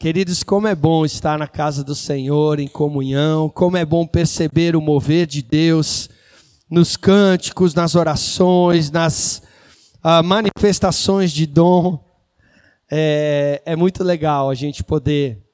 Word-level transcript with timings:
Queridos, 0.00 0.42
como 0.42 0.66
é 0.66 0.74
bom 0.74 1.04
estar 1.04 1.38
na 1.38 1.46
casa 1.46 1.84
do 1.84 1.94
Senhor 1.94 2.58
em 2.58 2.66
comunhão, 2.66 3.50
como 3.50 3.76
é 3.76 3.84
bom 3.84 4.06
perceber 4.06 4.74
o 4.74 4.80
mover 4.80 5.26
de 5.26 5.42
Deus 5.42 6.08
nos 6.70 6.96
cânticos, 6.96 7.74
nas 7.74 7.94
orações, 7.94 8.90
nas 8.90 9.42
uh, 10.02 10.24
manifestações 10.24 11.30
de 11.30 11.44
dom. 11.44 12.02
É, 12.90 13.60
é 13.66 13.76
muito 13.76 14.02
legal 14.02 14.48
a 14.48 14.54
gente 14.54 14.82
poder 14.82 15.46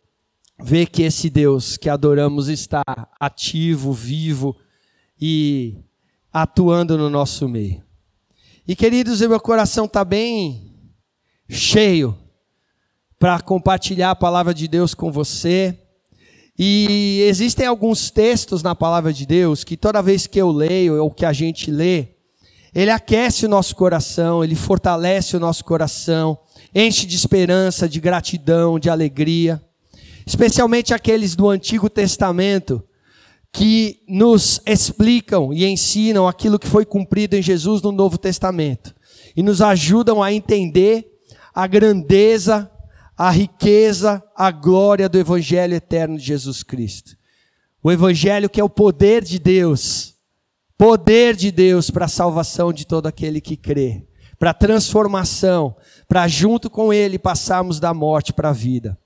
ver 0.63 0.87
que 0.87 1.03
esse 1.03 1.29
Deus 1.29 1.77
que 1.77 1.89
adoramos 1.89 2.49
está 2.49 2.85
ativo, 3.19 3.93
vivo 3.93 4.57
e 5.21 5.77
atuando 6.33 6.97
no 6.97 7.11
nosso 7.11 7.49
meio. 7.49 7.83
E 8.65 8.77
queridos, 8.77 9.21
meu 9.23 9.41
coração 9.41 9.87
está 9.87 10.05
bem 10.05 10.73
cheio 11.49 12.17
para 13.19 13.41
compartilhar 13.41 14.11
a 14.11 14.17
palavra 14.17 14.53
de 14.53 14.69
Deus 14.69 14.95
com 14.95 15.11
você. 15.11 15.79
E 16.59 17.23
existem 17.29 17.67
alguns 17.67 18.11
textos 18.11 18.63
na 18.63 18.75
palavra 18.75 19.13
de 19.13 19.27
Deus 19.27 19.65
que 19.65 19.77
toda 19.77 20.03
vez 20.03 20.27
que 20.27 20.41
eu 20.41 20.51
leio 20.51 21.03
ou 21.03 21.11
que 21.11 21.25
a 21.25 21.33
gente 21.33 21.71
lê, 21.71 22.09
ele 22.75 22.91
aquece 22.91 23.47
o 23.47 23.49
nosso 23.49 23.75
coração, 23.75 24.45
ele 24.45 24.55
fortalece 24.55 25.37
o 25.37 25.41
nosso 25.41 25.65
coração, 25.65 26.39
enche 26.75 27.07
de 27.07 27.17
esperança, 27.17 27.89
de 27.89 28.01
gratidão, 28.01 28.79
de 28.79 28.91
alegria. 28.91 29.63
Especialmente 30.27 30.93
aqueles 30.93 31.35
do 31.35 31.49
Antigo 31.49 31.89
Testamento 31.89 32.83
que 33.53 34.03
nos 34.07 34.61
explicam 34.67 35.53
e 35.55 35.65
ensinam 35.65 36.29
aquilo 36.29 36.59
que 36.59 36.67
foi 36.67 36.85
cumprido 36.85 37.37
em 37.37 37.43
Jesus 37.43 37.81
no 37.81 37.93
Novo 37.93 38.19
Testamento 38.19 38.95
e 39.35 39.43
nos 39.43 39.63
ajudam 39.63 40.23
a 40.23 40.33
entender 40.33 41.07
a 41.55 41.67
grandeza 41.67 42.71
a 43.17 43.31
riqueza, 43.31 44.23
a 44.37 44.51
glória 44.51 45.09
do 45.09 45.19
Evangelho 45.19 45.75
eterno 45.75 46.19
de 46.19 46.25
Jesus 46.25 46.63
Cristo. 46.63 47.17
O 47.83 47.91
Evangelho 47.91 48.51
que 48.51 48.61
é 48.61 48.65
o 48.65 48.69
poder 48.69 49.25
de 49.25 49.39
Deus, 49.39 50.15
poder 50.77 51.35
de 51.35 51.51
Deus 51.51 51.91
para 51.91 52.05
a 52.05 52.09
salvação 52.09 52.73
de 52.73 52.87
todo 52.87 53.07
aquele 53.07 53.41
que 53.41 53.57
crê, 53.57 54.07
para 54.39 54.51
a 54.51 54.55
transformação, 54.55 55.75
para 56.07 56.29
junto 56.29 56.69
com 56.69 56.93
Ele 56.93 57.19
passarmos 57.19 57.81
da 57.81 57.95
morte 57.95 58.33
para 58.33 58.51
a 58.51 58.53
vida. 58.53 58.99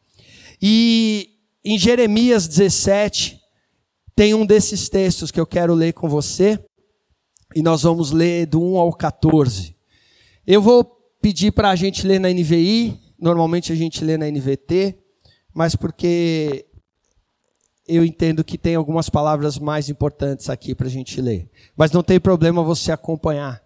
E 0.61 1.31
em 1.65 1.79
Jeremias 1.79 2.49
17, 2.49 3.41
tem 4.17 4.35
um 4.35 4.45
desses 4.45 4.89
textos 4.89 5.31
que 5.31 5.39
eu 5.39 5.47
quero 5.47 5.73
ler 5.73 5.93
com 5.93 6.09
você, 6.09 6.59
e 7.55 7.63
nós 7.63 7.83
vamos 7.83 8.11
ler 8.11 8.47
do 8.47 8.61
1 8.63 8.77
ao 8.77 8.93
14. 8.93 9.77
Eu 10.47 10.61
vou 10.61 10.85
pedir 11.21 11.53
para 11.53 11.71
a 11.71 11.77
gente 11.77 12.07
ler 12.07 12.19
na 12.19 12.29
NVI, 12.29 12.99
Normalmente 13.21 13.73
a 13.73 13.77
gente 13.77 14.03
lê 14.05 14.17
na 14.17 14.31
NVT, 14.31 14.99
mas 15.53 15.77
porque 15.77 16.67
eu 17.87 18.05
entendo 18.05 18.43
que 18.43 18.57
tem 18.57 18.77
algumas 18.77 19.11
palavras 19.11 19.59
mais 19.59 19.89
importantes 19.89 20.49
aqui 20.49 20.75
para 20.75 20.87
a 20.87 20.91
gente 20.91 21.21
ler. 21.21 21.51
Mas 21.77 21.91
não 21.91 22.03
tem 22.03 22.19
problema 22.19 22.63
você 22.63 22.93
acompanhar 22.93 23.63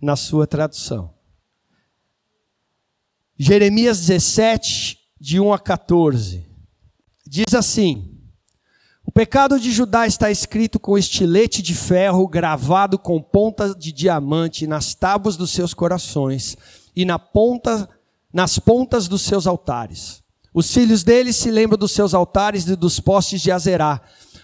na 0.00 0.16
sua 0.16 0.46
tradução. 0.46 1.12
Jeremias 3.38 3.98
17, 4.06 4.98
de 5.20 5.40
1 5.40 5.52
a 5.52 5.58
14. 5.58 6.46
Diz 7.26 7.52
assim: 7.54 8.18
O 9.04 9.12
pecado 9.12 9.58
de 9.60 9.70
Judá 9.72 10.06
está 10.06 10.30
escrito 10.30 10.78
com 10.78 10.96
estilete 10.96 11.60
de 11.60 11.74
ferro 11.74 12.26
gravado 12.28 12.98
com 12.98 13.20
ponta 13.20 13.74
de 13.74 13.92
diamante 13.92 14.66
nas 14.66 14.94
tábuas 14.94 15.36
dos 15.36 15.50
seus 15.50 15.74
corações 15.74 16.56
e 16.94 17.04
na 17.04 17.18
ponta 17.18 17.88
nas 18.36 18.58
pontas 18.58 19.08
dos 19.08 19.22
seus 19.22 19.46
altares. 19.46 20.22
Os 20.52 20.70
filhos 20.70 21.02
deles 21.02 21.36
se 21.36 21.50
lembram 21.50 21.78
dos 21.78 21.92
seus 21.92 22.12
altares 22.12 22.68
e 22.68 22.76
dos 22.76 23.00
postes 23.00 23.40
de 23.40 23.50
Azerá, 23.50 23.98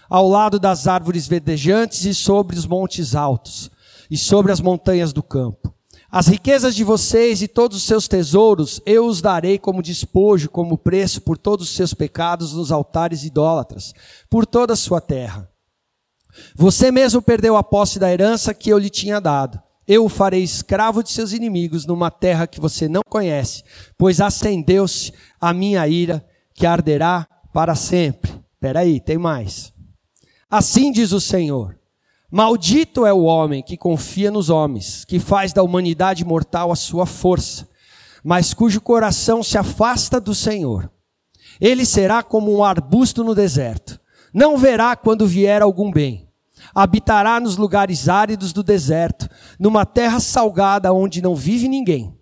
ao 0.09 0.27
lado 0.27 0.57
das 0.57 0.87
árvores 0.87 1.27
verdejantes 1.27 2.03
e 2.03 2.11
sobre 2.11 2.57
os 2.57 2.65
montes 2.65 3.13
altos, 3.13 3.69
e 4.09 4.17
sobre 4.17 4.51
as 4.51 4.59
montanhas 4.59 5.13
do 5.13 5.21
campo. 5.21 5.71
As 6.11 6.25
riquezas 6.25 6.73
de 6.73 6.83
vocês 6.83 7.43
e 7.43 7.47
todos 7.47 7.77
os 7.77 7.83
seus 7.83 8.07
tesouros 8.07 8.81
eu 8.83 9.05
os 9.05 9.21
darei 9.21 9.59
como 9.59 9.83
despojo, 9.83 10.49
como 10.49 10.75
preço 10.75 11.21
por 11.21 11.37
todos 11.37 11.69
os 11.69 11.75
seus 11.75 11.93
pecados 11.93 12.51
nos 12.51 12.71
altares 12.71 13.23
idólatras, 13.23 13.93
por 14.27 14.47
toda 14.47 14.73
a 14.73 14.75
sua 14.75 15.01
terra. 15.01 15.47
Você 16.55 16.89
mesmo 16.89 17.21
perdeu 17.21 17.55
a 17.55 17.61
posse 17.61 17.99
da 17.99 18.11
herança 18.11 18.55
que 18.55 18.71
eu 18.71 18.79
lhe 18.79 18.89
tinha 18.89 19.21
dado 19.21 19.61
eu 19.87 20.05
o 20.05 20.09
farei 20.09 20.43
escravo 20.43 21.03
de 21.03 21.11
seus 21.11 21.33
inimigos 21.33 21.85
numa 21.85 22.09
terra 22.09 22.47
que 22.47 22.59
você 22.59 22.87
não 22.87 23.01
conhece, 23.07 23.63
pois 23.97 24.21
acendeu-se 24.21 25.13
a 25.39 25.53
minha 25.53 25.85
ira 25.87 26.25
que 26.53 26.65
arderá 26.65 27.27
para 27.53 27.75
sempre. 27.75 28.31
Espera 28.53 28.79
aí, 28.79 28.99
tem 28.99 29.17
mais. 29.17 29.73
Assim 30.49 30.91
diz 30.91 31.11
o 31.11 31.19
Senhor: 31.19 31.77
Maldito 32.31 33.05
é 33.05 33.11
o 33.11 33.23
homem 33.23 33.61
que 33.61 33.75
confia 33.75 34.31
nos 34.31 34.49
homens, 34.49 35.03
que 35.03 35.19
faz 35.19 35.51
da 35.51 35.63
humanidade 35.63 36.23
mortal 36.23 36.71
a 36.71 36.75
sua 36.75 37.05
força, 37.05 37.67
mas 38.23 38.53
cujo 38.53 38.79
coração 38.79 39.43
se 39.43 39.57
afasta 39.57 40.19
do 40.19 40.33
Senhor. 40.33 40.89
Ele 41.59 41.85
será 41.85 42.23
como 42.23 42.55
um 42.55 42.63
arbusto 42.63 43.23
no 43.23 43.35
deserto, 43.35 43.99
não 44.33 44.57
verá 44.57 44.95
quando 44.95 45.27
vier 45.27 45.61
algum 45.61 45.91
bem 45.91 46.32
habitará 46.73 47.39
nos 47.39 47.57
lugares 47.57 48.09
áridos 48.09 48.51
do 48.51 48.63
deserto, 48.63 49.29
numa 49.59 49.85
terra 49.85 50.19
salgada 50.19 50.93
onde 50.93 51.21
não 51.21 51.35
vive 51.35 51.67
ninguém. 51.67 52.17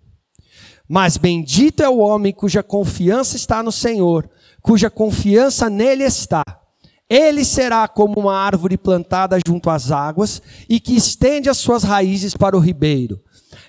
Mas 0.88 1.16
bendito 1.16 1.82
é 1.82 1.88
o 1.88 1.98
homem 1.98 2.32
cuja 2.32 2.62
confiança 2.62 3.36
está 3.36 3.62
no 3.62 3.72
Senhor, 3.72 4.28
cuja 4.60 4.90
confiança 4.90 5.70
nele 5.70 6.04
está. 6.04 6.42
Ele 7.08 7.44
será 7.44 7.86
como 7.88 8.20
uma 8.20 8.36
árvore 8.36 8.76
plantada 8.76 9.38
junto 9.46 9.70
às 9.70 9.90
águas 9.90 10.42
e 10.68 10.80
que 10.80 10.94
estende 10.94 11.48
as 11.48 11.58
suas 11.58 11.82
raízes 11.82 12.36
para 12.36 12.56
o 12.56 12.60
ribeiro. 12.60 13.20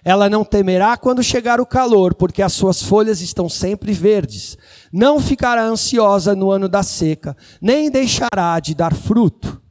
Ela 0.03 0.29
não 0.29 0.43
temerá 0.43 0.97
quando 0.97 1.23
chegar 1.23 1.61
o 1.61 1.65
calor, 1.65 2.13
porque 2.13 2.41
as 2.41 2.51
suas 2.53 2.81
folhas 2.81 3.21
estão 3.21 3.47
sempre 3.47 3.93
verdes. 3.93 4.57
Não 4.91 5.19
ficará 5.19 5.63
ansiosa 5.63 6.35
no 6.35 6.51
ano 6.51 6.67
da 6.67 6.83
seca, 6.83 7.37
nem 7.61 7.89
deixará 7.89 8.59
de 8.59 8.75
dar 8.75 8.93
fruto. 8.93 9.62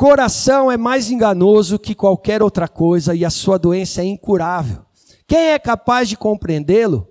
Coração 0.00 0.72
é 0.72 0.78
mais 0.78 1.10
enganoso 1.10 1.78
que 1.78 1.94
qualquer 1.94 2.42
outra 2.42 2.66
coisa 2.66 3.14
e 3.14 3.22
a 3.22 3.28
sua 3.28 3.58
doença 3.58 4.00
é 4.00 4.06
incurável. 4.06 4.78
Quem 5.28 5.50
é 5.50 5.58
capaz 5.58 6.08
de 6.08 6.16
compreendê-lo? 6.16 7.06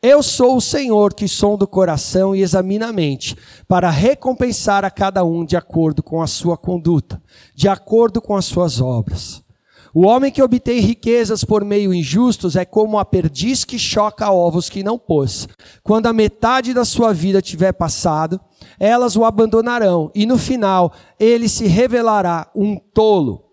Eu 0.00 0.22
sou 0.22 0.56
o 0.56 0.60
Senhor 0.60 1.12
que 1.12 1.28
sonda 1.28 1.66
o 1.66 1.68
coração 1.68 2.34
e 2.34 2.40
examina 2.40 2.88
a 2.88 2.92
mente, 2.94 3.36
para 3.68 3.90
recompensar 3.90 4.86
a 4.86 4.90
cada 4.90 5.22
um 5.22 5.44
de 5.44 5.54
acordo 5.54 6.02
com 6.02 6.22
a 6.22 6.26
sua 6.26 6.56
conduta, 6.56 7.22
de 7.54 7.68
acordo 7.68 8.22
com 8.22 8.34
as 8.34 8.46
suas 8.46 8.80
obras. 8.80 9.42
O 9.92 10.06
homem 10.06 10.32
que 10.32 10.42
obtém 10.42 10.80
riquezas 10.80 11.44
por 11.44 11.62
meio 11.62 11.92
injustos 11.92 12.56
é 12.56 12.64
como 12.64 12.98
a 12.98 13.04
perdiz 13.04 13.66
que 13.66 13.78
choca 13.78 14.30
ovos 14.30 14.70
que 14.70 14.82
não 14.82 14.98
pôs. 14.98 15.46
Quando 15.82 16.06
a 16.06 16.12
metade 16.14 16.72
da 16.72 16.86
sua 16.86 17.12
vida 17.12 17.42
tiver 17.42 17.72
passado, 17.72 18.40
elas 18.78 19.16
o 19.16 19.24
abandonarão, 19.24 20.10
e 20.14 20.26
no 20.26 20.38
final 20.38 20.92
ele 21.18 21.48
se 21.48 21.66
revelará 21.66 22.50
um 22.54 22.76
tolo. 22.76 23.44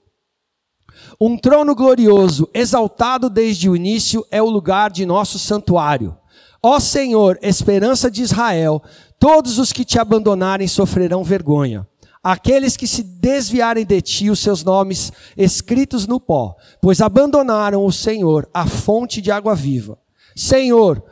Um 1.20 1.38
trono 1.38 1.76
glorioso, 1.76 2.50
exaltado 2.54 3.30
desde 3.30 3.70
o 3.70 3.76
início, 3.76 4.26
é 4.32 4.42
o 4.42 4.50
lugar 4.50 4.92
de 4.92 5.06
nosso 5.06 5.40
santuário. 5.40 6.16
Ó 6.62 6.80
Senhor, 6.80 7.38
esperança 7.42 8.10
de 8.10 8.22
Israel, 8.22 8.82
todos 9.20 9.60
os 9.60 9.72
que 9.72 9.86
te 9.86 10.00
abandonarem 10.00 10.68
sofrerão 10.68 11.24
vergonha. 11.24 11.88
Aqueles 12.24 12.76
que 12.76 12.88
se 12.88 13.04
desviarem 13.04 13.86
de 13.86 14.02
ti, 14.02 14.30
os 14.30 14.40
seus 14.40 14.64
nomes 14.64 15.12
escritos 15.38 16.06
no 16.06 16.20
pó, 16.20 16.56
pois 16.82 17.00
abandonaram 17.00 17.86
o 17.86 17.92
Senhor, 17.92 18.50
a 18.54 18.66
fonte 18.68 19.22
de 19.22 19.32
água 19.32 19.56
viva. 19.56 19.98
Senhor, 20.36 21.04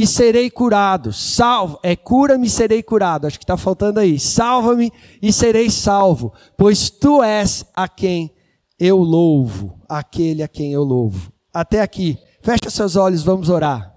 e 0.00 0.06
serei 0.06 0.50
curado. 0.50 1.12
Salvo, 1.12 1.78
é 1.82 1.94
cura-me 1.94 2.46
e 2.46 2.50
serei 2.50 2.82
curado. 2.82 3.26
Acho 3.26 3.38
que 3.38 3.44
está 3.44 3.58
faltando 3.58 4.00
aí. 4.00 4.18
Salva-me 4.18 4.90
e 5.20 5.30
serei 5.30 5.68
salvo, 5.68 6.32
pois 6.56 6.88
tu 6.88 7.22
és 7.22 7.66
a 7.76 7.86
quem 7.86 8.34
eu 8.78 8.96
louvo, 8.96 9.78
aquele 9.86 10.42
a 10.42 10.48
quem 10.48 10.72
eu 10.72 10.82
louvo. 10.82 11.30
Até 11.52 11.82
aqui. 11.82 12.18
Fecha 12.40 12.70
seus 12.70 12.96
olhos, 12.96 13.22
vamos 13.22 13.50
orar. 13.50 13.94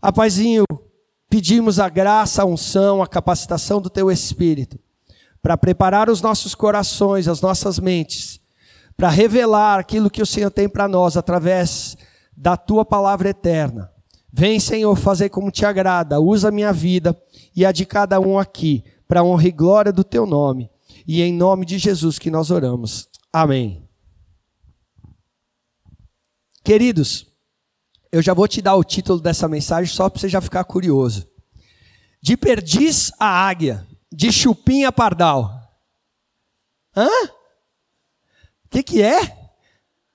Apaizinho, 0.00 0.64
pedimos 1.28 1.80
a 1.80 1.88
graça, 1.88 2.42
a 2.42 2.46
unção, 2.46 3.02
a 3.02 3.08
capacitação 3.08 3.80
do 3.80 3.90
teu 3.90 4.08
espírito 4.08 4.78
para 5.42 5.56
preparar 5.56 6.08
os 6.08 6.22
nossos 6.22 6.54
corações, 6.54 7.26
as 7.26 7.40
nossas 7.40 7.80
mentes, 7.80 8.38
para 8.96 9.08
revelar 9.08 9.80
aquilo 9.80 10.10
que 10.10 10.22
o 10.22 10.26
Senhor 10.26 10.50
tem 10.50 10.68
para 10.68 10.86
nós 10.86 11.16
através 11.16 11.96
da 12.36 12.56
tua 12.56 12.84
palavra 12.84 13.30
eterna. 13.30 13.90
Vem, 14.32 14.60
Senhor, 14.60 14.94
fazer 14.96 15.28
como 15.28 15.50
te 15.50 15.64
agrada. 15.64 16.20
Usa 16.20 16.48
a 16.48 16.52
minha 16.52 16.72
vida 16.72 17.20
e 17.54 17.64
a 17.66 17.72
de 17.72 17.84
cada 17.84 18.20
um 18.20 18.38
aqui, 18.38 18.84
para 19.08 19.24
honra 19.24 19.48
e 19.48 19.52
glória 19.52 19.92
do 19.92 20.04
teu 20.04 20.24
nome. 20.24 20.70
E 21.06 21.22
em 21.22 21.32
nome 21.32 21.66
de 21.66 21.78
Jesus 21.78 22.18
que 22.18 22.30
nós 22.30 22.50
oramos. 22.50 23.08
Amém. 23.32 23.88
Queridos, 26.62 27.26
eu 28.12 28.22
já 28.22 28.34
vou 28.34 28.46
te 28.46 28.60
dar 28.60 28.76
o 28.76 28.84
título 28.84 29.20
dessa 29.20 29.48
mensagem 29.48 29.92
só 29.92 30.08
para 30.08 30.20
você 30.20 30.28
já 30.28 30.40
ficar 30.40 30.64
curioso. 30.64 31.28
De 32.22 32.36
perdiz 32.36 33.10
a 33.18 33.26
águia, 33.26 33.86
de 34.12 34.30
chupim 34.30 34.84
a 34.84 34.92
pardal. 34.92 35.50
Hã? 36.96 37.08
O 38.66 38.68
que, 38.68 38.82
que 38.82 39.02
é? 39.02 39.50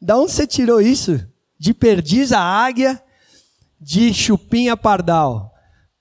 Da 0.02 0.18
onde 0.18 0.32
você 0.32 0.46
tirou 0.46 0.80
isso? 0.80 1.26
De 1.58 1.74
perdiz 1.74 2.32
a 2.32 2.40
águia, 2.40 3.02
de 3.86 4.12
chupim 4.12 4.68
a 4.68 4.76
pardal. 4.76 5.54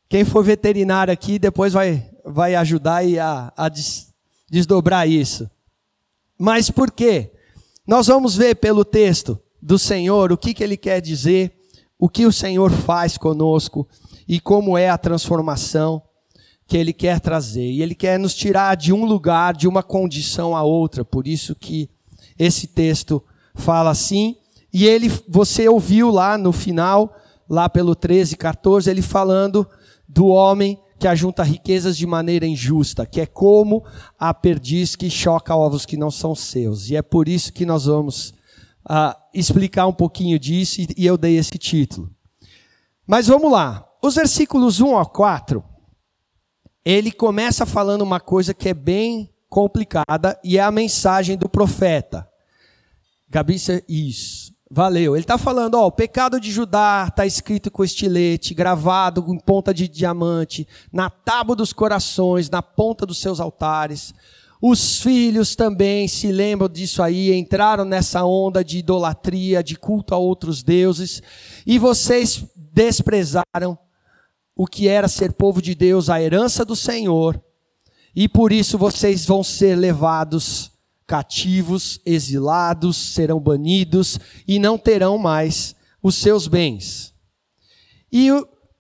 Quem 0.09 0.25
for 0.25 0.43
veterinário 0.43 1.13
aqui 1.13 1.39
depois 1.39 1.75
vai, 1.75 2.09
vai 2.25 2.55
ajudar 2.55 3.03
a, 3.21 3.53
a 3.55 3.69
des, 3.69 4.11
desdobrar 4.51 5.07
isso. 5.07 5.51
Mas 6.39 6.71
por 6.71 6.91
quê? 6.91 7.31
Nós 7.87 8.07
vamos 8.07 8.37
ver 8.37 8.55
pelo 8.55 8.87
texto 8.87 9.39
do 9.61 9.79
Senhor 9.79 10.33
o 10.33 10.39
que, 10.39 10.55
que 10.55 10.65
ele 10.65 10.79
quer 10.79 11.03
dizer, 11.03 11.53
o 11.99 12.09
que 12.09 12.25
o 12.25 12.33
Senhor 12.33 12.71
faz 12.71 13.19
conosco 13.19 13.87
e 14.27 14.41
como 14.41 14.79
é 14.79 14.89
a 14.89 14.97
transformação 14.97 16.03
que 16.67 16.79
ele 16.79 16.95
quer 16.95 17.21
trazer. 17.21 17.71
E 17.71 17.83
ele 17.83 17.95
quer 17.95 18.19
nos 18.19 18.35
tirar 18.35 18.79
de 18.79 18.95
um 18.95 19.05
lugar, 19.05 19.55
de 19.55 19.69
uma 19.69 19.83
condição 19.83 20.57
a 20.57 20.63
outra. 20.63 21.05
Por 21.05 21.29
isso 21.29 21.55
que 21.55 21.91
esse 22.39 22.67
texto 22.67 23.23
fala 23.55 23.91
assim. 23.91 24.37
E 24.73 24.87
ele, 24.87 25.13
você 25.29 25.69
ouviu 25.69 26.11
lá 26.11 26.39
no 26.39 26.51
final, 26.51 27.15
lá 27.49 27.69
pelo 27.69 27.95
13, 27.95 28.37
14, 28.37 28.91
ele 28.91 29.03
falando 29.03 29.69
do 30.09 30.27
homem 30.27 30.79
que 30.99 31.09
ajunta 31.09 31.43
riquezas 31.43 31.97
de 31.97 32.07
maneira 32.07 32.47
injusta, 32.47 33.05
que 33.05 33.21
é 33.21 33.27
como 33.27 33.85
a 34.19 34.33
perdiz 34.33 34.97
que 34.97 35.11
choca 35.11 35.55
ovos 35.55 35.85
que 35.85 35.97
não 35.97 36.11
são 36.11 36.35
seus. 36.35 36.89
E 36.89 36.97
é 36.97 37.03
por 37.03 37.29
isso 37.29 37.53
que 37.53 37.67
nós 37.67 37.87
vamos 37.87 38.31
uh, 38.89 39.15
explicar 39.35 39.87
um 39.87 39.93
pouquinho 39.93 40.39
disso 40.39 40.81
e, 40.81 40.89
e 40.97 41.07
eu 41.07 41.19
dei 41.19 41.37
esse 41.37 41.59
título. 41.59 42.11
Mas 43.07 43.27
vamos 43.27 43.51
lá. 43.51 43.87
Os 44.03 44.15
versículos 44.15 44.81
1 44.81 44.97
a 44.97 45.05
4, 45.05 45.63
ele 46.85 47.11
começa 47.11 47.67
falando 47.67 48.03
uma 48.03 48.21
coisa 48.21 48.55
que 48.55 48.69
é 48.69 48.75
bem 48.75 49.31
complicada 49.49 50.39
e 50.43 50.59
é 50.59 50.63
a 50.63 50.71
mensagem 50.71 51.37
do 51.37 51.49
profeta. 51.49 52.29
Gabi, 53.29 53.57
isso. 53.89 54.54
Valeu. 54.71 55.15
Ele 55.15 55.25
está 55.25 55.37
falando, 55.37 55.75
ó, 55.75 55.87
o 55.87 55.93
pecado 55.93 56.41
de 56.41 56.51
Judá 56.51 57.07
está 57.09 57.27
escrito 57.27 57.71
com 57.71 57.85
estilete, 57.85 58.55
gravado 58.55 59.25
em 59.29 59.39
ponta 59.39 59.75
de 59.75 59.87
diamante, 59.87 60.67
na 60.93 61.11
tábua 61.11 61.55
dos 61.55 61.73
corações, 61.73 62.49
na 62.49 62.63
ponta 62.63 63.05
dos 63.05 63.19
seus 63.19 63.41
altares. 63.41 64.15
Os 64.61 64.99
filhos 65.01 65.55
também 65.55 66.09
se 66.09 66.33
lembram 66.33 66.69
disso 66.69 67.03
aí, 67.03 67.35
entraram 67.35 67.85
nessa 67.85 68.25
onda 68.25 68.65
de 68.65 68.79
idolatria, 68.79 69.63
de 69.63 69.77
culto 69.77 70.15
a 70.15 70.19
outros 70.19 70.63
deuses, 70.63 71.23
e 71.67 71.79
vocês 71.79 72.43
desprezaram 72.57 73.79
o 74.57 74.67
que 74.67 74.89
era 74.89 75.07
ser 75.07 75.33
povo 75.35 75.61
de 75.61 75.75
Deus, 75.75 76.09
a 76.09 76.23
herança 76.23 76.65
do 76.65 76.75
Senhor, 76.75 77.39
e 78.17 78.27
por 78.27 78.53
isso 78.53 78.79
vocês 78.79 79.27
vão 79.27 79.45
ser 79.45 79.77
levados 79.77 80.74
cativos, 81.07 82.01
exilados, 82.05 82.97
serão 83.15 83.39
banidos 83.39 84.19
e 84.47 84.59
não 84.59 84.79
terão 84.79 85.19
mais 85.19 85.75
os 86.03 86.17
seus 86.17 86.49
bens. 86.49 87.15
E 88.13 88.31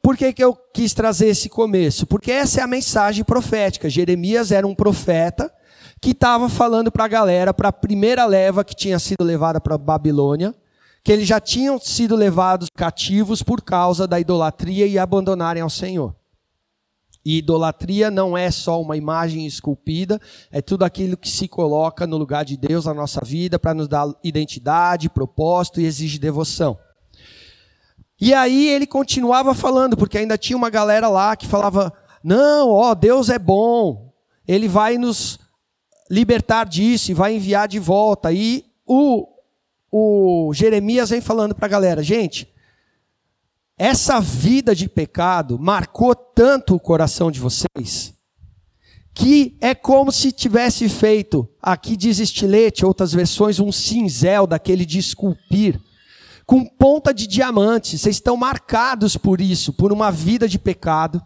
por 0.02 0.16
que, 0.16 0.32
que 0.32 0.44
eu 0.44 0.54
quis 0.54 0.92
trazer 0.92 1.28
esse 1.28 1.48
começo? 1.48 2.06
Porque 2.06 2.30
essa 2.30 2.60
é 2.60 2.62
a 2.62 2.66
mensagem 2.66 3.24
profética. 3.24 3.88
Jeremias 3.88 4.52
era 4.52 4.66
um 4.66 4.74
profeta 4.74 5.52
que 6.00 6.10
estava 6.10 6.48
falando 6.48 6.92
para 6.92 7.04
a 7.04 7.08
galera, 7.08 7.54
para 7.54 7.70
a 7.70 7.72
primeira 7.72 8.26
leva 8.26 8.62
que 8.62 8.76
tinha 8.76 8.98
sido 8.98 9.24
levada 9.24 9.60
para 9.60 9.78
Babilônia, 9.78 10.54
que 11.02 11.10
eles 11.10 11.26
já 11.26 11.40
tinham 11.40 11.78
sido 11.78 12.14
levados 12.14 12.68
cativos 12.76 13.42
por 13.42 13.62
causa 13.62 14.06
da 14.06 14.20
idolatria 14.20 14.86
e 14.86 14.98
abandonarem 14.98 15.62
ao 15.62 15.70
Senhor. 15.70 16.14
E 17.24 17.38
idolatria 17.38 18.10
não 18.10 18.36
é 18.36 18.50
só 18.50 18.80
uma 18.80 18.96
imagem 18.96 19.46
esculpida, 19.46 20.20
é 20.52 20.60
tudo 20.60 20.84
aquilo 20.84 21.16
que 21.16 21.28
se 21.28 21.48
coloca 21.48 22.06
no 22.06 22.18
lugar 22.18 22.44
de 22.44 22.56
Deus 22.56 22.84
na 22.84 22.92
nossa 22.92 23.20
vida 23.24 23.58
para 23.58 23.72
nos 23.72 23.88
dar 23.88 24.06
identidade, 24.22 25.08
propósito 25.08 25.80
e 25.80 25.86
exige 25.86 26.18
devoção. 26.18 26.78
E 28.20 28.32
aí 28.34 28.68
ele 28.68 28.86
continuava 28.86 29.54
falando, 29.54 29.96
porque 29.96 30.18
ainda 30.18 30.38
tinha 30.38 30.56
uma 30.56 30.70
galera 30.70 31.08
lá 31.08 31.34
que 31.34 31.46
falava: 31.46 31.92
não, 32.22 32.70
ó, 32.70 32.94
Deus 32.94 33.28
é 33.28 33.38
bom, 33.38 34.12
ele 34.46 34.68
vai 34.68 34.98
nos 34.98 35.38
libertar 36.10 36.64
disso 36.64 37.10
e 37.10 37.14
vai 37.14 37.34
enviar 37.34 37.66
de 37.66 37.78
volta. 37.78 38.32
E 38.32 38.64
o, 38.86 39.26
o 39.90 40.52
Jeremias 40.54 41.10
vem 41.10 41.20
falando 41.20 41.54
para 41.54 41.66
a 41.66 41.70
galera: 41.70 42.02
gente, 42.02 42.48
essa 43.76 44.20
vida 44.20 44.74
de 44.74 44.88
pecado 44.88 45.58
marcou 45.58 46.14
tanto 46.14 46.74
o 46.74 46.80
coração 46.80 47.30
de 47.30 47.40
vocês 47.40 48.14
que 49.14 49.56
é 49.60 49.74
como 49.74 50.10
se 50.10 50.32
tivesse 50.32 50.88
feito, 50.88 51.48
aqui 51.62 51.96
diz 51.96 52.18
estilete, 52.18 52.84
outras 52.84 53.12
versões, 53.12 53.60
um 53.60 53.70
cinzel 53.70 54.44
daquele 54.44 54.84
de 54.84 54.98
esculpir, 54.98 55.80
com 56.44 56.66
ponta 56.66 57.14
de 57.14 57.28
diamante. 57.28 57.96
Vocês 57.96 58.16
estão 58.16 58.36
marcados 58.36 59.16
por 59.16 59.40
isso, 59.40 59.72
por 59.72 59.92
uma 59.92 60.10
vida 60.10 60.48
de 60.48 60.58
pecado. 60.58 61.22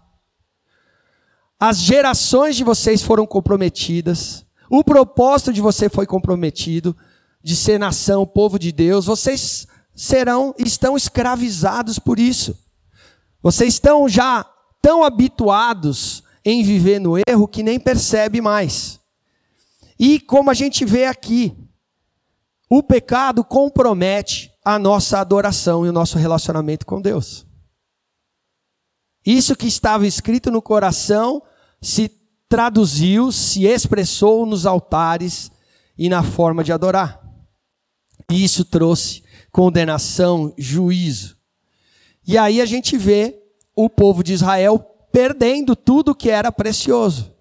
As 1.59 1.79
gerações 1.79 2.57
de 2.57 2.63
vocês 2.63 3.03
foram 3.03 3.27
comprometidas. 3.27 4.45
O 4.71 4.85
propósito 4.85 5.53
de 5.53 5.63
você 5.63 5.89
foi 5.89 6.07
comprometido, 6.07 6.95
de 7.43 7.57
ser 7.57 7.79
nação, 7.79 8.27
povo 8.27 8.59
de 8.59 8.71
Deus. 8.71 9.07
Vocês 9.07 9.67
serão, 9.99 10.55
estão 10.57 10.97
escravizados 10.97 11.99
por 11.99 12.21
isso. 12.21 12.57
Vocês 13.43 13.75
estão 13.75 14.09
já 14.09 14.49
tão 14.81 15.03
habituados 15.03 16.23
em 16.45 16.63
viver 16.63 17.01
no 17.01 17.17
erro 17.29 17.49
que 17.49 17.65
nem 17.65 17.81
percebe 17.81 18.41
mais. 18.41 19.01
E 19.99 20.21
como 20.21 20.51
a 20.51 20.55
gente 20.55 20.85
vê 20.85 21.07
aqui, 21.07 21.53
o 22.71 22.81
pecado 22.81 23.43
compromete 23.43 24.53
a 24.65 24.79
nossa 24.79 25.19
adoração 25.19 25.85
e 25.85 25.89
o 25.89 25.93
nosso 25.93 26.17
relacionamento 26.17 26.87
com 26.87 27.01
Deus. 27.01 27.45
Isso 29.27 29.57
que 29.57 29.67
estava 29.67 30.07
escrito 30.07 30.49
no 30.49 30.63
coração 30.63 31.43
se 31.83 32.09
traduziu, 32.49 33.33
se 33.33 33.67
expressou 33.67 34.47
nos 34.47 34.65
altares 34.65 35.51
e 35.99 36.09
na 36.09 36.23
forma 36.23 36.63
de 36.63 36.73
adorar. 36.73 37.21
E 38.31 38.45
isso 38.45 38.65
trouxe 38.65 39.27
condenação, 39.59 40.55
juízo. 40.57 41.37
E 42.25 42.39
aí 42.39 42.61
a 42.61 42.65
gente 42.65 42.97
vê 42.97 43.43
o 43.75 43.91
povo 43.91 44.23
de 44.23 44.33
Israel 44.33 44.79
perdendo 45.11 45.75
tudo 45.75 46.15
que 46.15 46.31
era 46.31 46.53
precioso, 46.53 47.35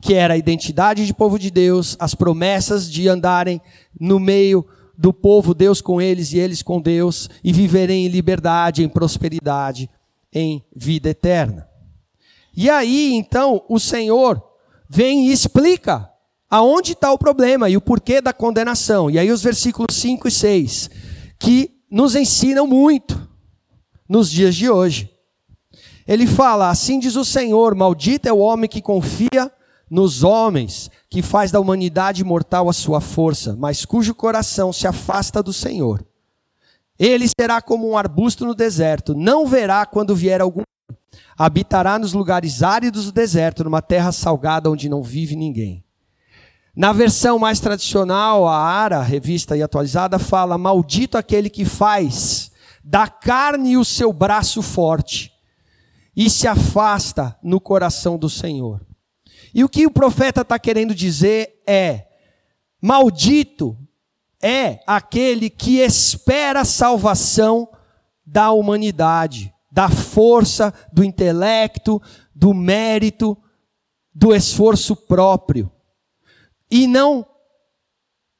que 0.00 0.14
era 0.14 0.32
a 0.32 0.38
identidade 0.38 1.04
de 1.04 1.12
povo 1.12 1.38
de 1.38 1.50
Deus, 1.50 1.98
as 2.00 2.14
promessas 2.14 2.90
de 2.90 3.08
andarem 3.08 3.60
no 4.00 4.18
meio 4.18 4.66
do 4.96 5.12
povo, 5.12 5.52
Deus 5.52 5.82
com 5.82 6.00
eles 6.00 6.32
e 6.32 6.38
eles 6.38 6.62
com 6.62 6.80
Deus, 6.80 7.28
e 7.44 7.52
viverem 7.52 8.06
em 8.06 8.08
liberdade, 8.08 8.82
em 8.82 8.88
prosperidade, 8.88 9.90
em 10.32 10.64
vida 10.74 11.10
eterna. 11.10 11.68
E 12.56 12.70
aí, 12.70 13.12
então, 13.12 13.62
o 13.68 13.78
Senhor 13.78 14.42
vem 14.88 15.28
e 15.28 15.32
explica 15.32 16.08
aonde 16.48 16.92
está 16.92 17.12
o 17.12 17.18
problema 17.18 17.68
e 17.68 17.76
o 17.76 17.82
porquê 17.82 18.22
da 18.22 18.32
condenação. 18.32 19.10
E 19.10 19.18
aí, 19.18 19.30
os 19.30 19.42
versículos 19.42 19.94
5 19.94 20.26
e 20.26 20.30
6 20.30 21.07
que 21.38 21.70
nos 21.90 22.14
ensinam 22.14 22.66
muito 22.66 23.28
nos 24.08 24.30
dias 24.30 24.54
de 24.54 24.68
hoje. 24.68 25.10
Ele 26.06 26.26
fala: 26.26 26.70
Assim 26.70 26.98
diz 26.98 27.16
o 27.16 27.24
Senhor: 27.24 27.74
Maldito 27.74 28.28
é 28.28 28.32
o 28.32 28.38
homem 28.38 28.68
que 28.68 28.80
confia 28.80 29.52
nos 29.90 30.22
homens, 30.22 30.90
que 31.08 31.22
faz 31.22 31.50
da 31.50 31.60
humanidade 31.60 32.24
mortal 32.24 32.68
a 32.68 32.72
sua 32.72 33.00
força, 33.00 33.56
mas 33.58 33.84
cujo 33.84 34.14
coração 34.14 34.72
se 34.72 34.86
afasta 34.86 35.42
do 35.42 35.52
Senhor. 35.52 36.04
Ele 36.98 37.26
será 37.38 37.62
como 37.62 37.88
um 37.88 37.96
arbusto 37.96 38.44
no 38.44 38.54
deserto, 38.54 39.14
não 39.14 39.46
verá 39.46 39.86
quando 39.86 40.16
vier 40.16 40.40
algum. 40.40 40.62
Habitará 41.38 41.98
nos 41.98 42.12
lugares 42.12 42.62
áridos 42.62 43.04
do 43.04 43.12
deserto, 43.12 43.62
numa 43.62 43.80
terra 43.80 44.10
salgada 44.10 44.68
onde 44.68 44.88
não 44.88 45.02
vive 45.02 45.36
ninguém. 45.36 45.84
Na 46.78 46.92
versão 46.92 47.40
mais 47.40 47.58
tradicional, 47.58 48.46
a 48.46 48.56
ARA, 48.56 49.02
revista 49.02 49.56
e 49.56 49.62
atualizada, 49.64 50.16
fala: 50.16 50.56
Maldito 50.56 51.18
aquele 51.18 51.50
que 51.50 51.64
faz 51.64 52.52
da 52.84 53.08
carne 53.08 53.76
o 53.76 53.84
seu 53.84 54.12
braço 54.12 54.62
forte 54.62 55.32
e 56.16 56.30
se 56.30 56.46
afasta 56.46 57.36
no 57.42 57.60
coração 57.60 58.16
do 58.16 58.30
Senhor. 58.30 58.80
E 59.52 59.64
o 59.64 59.68
que 59.68 59.86
o 59.86 59.90
profeta 59.90 60.42
está 60.42 60.56
querendo 60.56 60.94
dizer 60.94 61.60
é: 61.66 62.06
Maldito 62.80 63.76
é 64.40 64.78
aquele 64.86 65.50
que 65.50 65.80
espera 65.80 66.60
a 66.60 66.64
salvação 66.64 67.68
da 68.24 68.52
humanidade, 68.52 69.52
da 69.68 69.88
força, 69.88 70.72
do 70.92 71.02
intelecto, 71.02 72.00
do 72.32 72.54
mérito, 72.54 73.36
do 74.14 74.32
esforço 74.32 74.94
próprio 74.94 75.72
e 76.70 76.86
não 76.86 77.26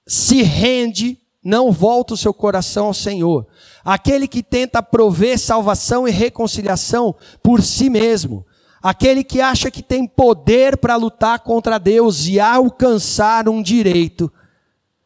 se 0.06 0.42
rende, 0.42 1.18
não 1.42 1.70
volta 1.70 2.14
o 2.14 2.16
seu 2.16 2.32
coração 2.32 2.86
ao 2.86 2.94
Senhor. 2.94 3.46
Aquele 3.84 4.26
que 4.26 4.42
tenta 4.42 4.82
prover 4.82 5.38
salvação 5.38 6.06
e 6.06 6.10
reconciliação 6.10 7.14
por 7.42 7.62
si 7.62 7.88
mesmo. 7.90 8.44
aquele 8.82 9.24
que 9.24 9.40
acha 9.40 9.70
que 9.70 9.82
tem 9.82 10.06
poder 10.06 10.76
para 10.76 10.96
lutar 10.96 11.40
contra 11.40 11.78
Deus 11.78 12.26
e 12.26 12.38
alcançar 12.38 13.48
um 13.48 13.62
direito 13.62 14.32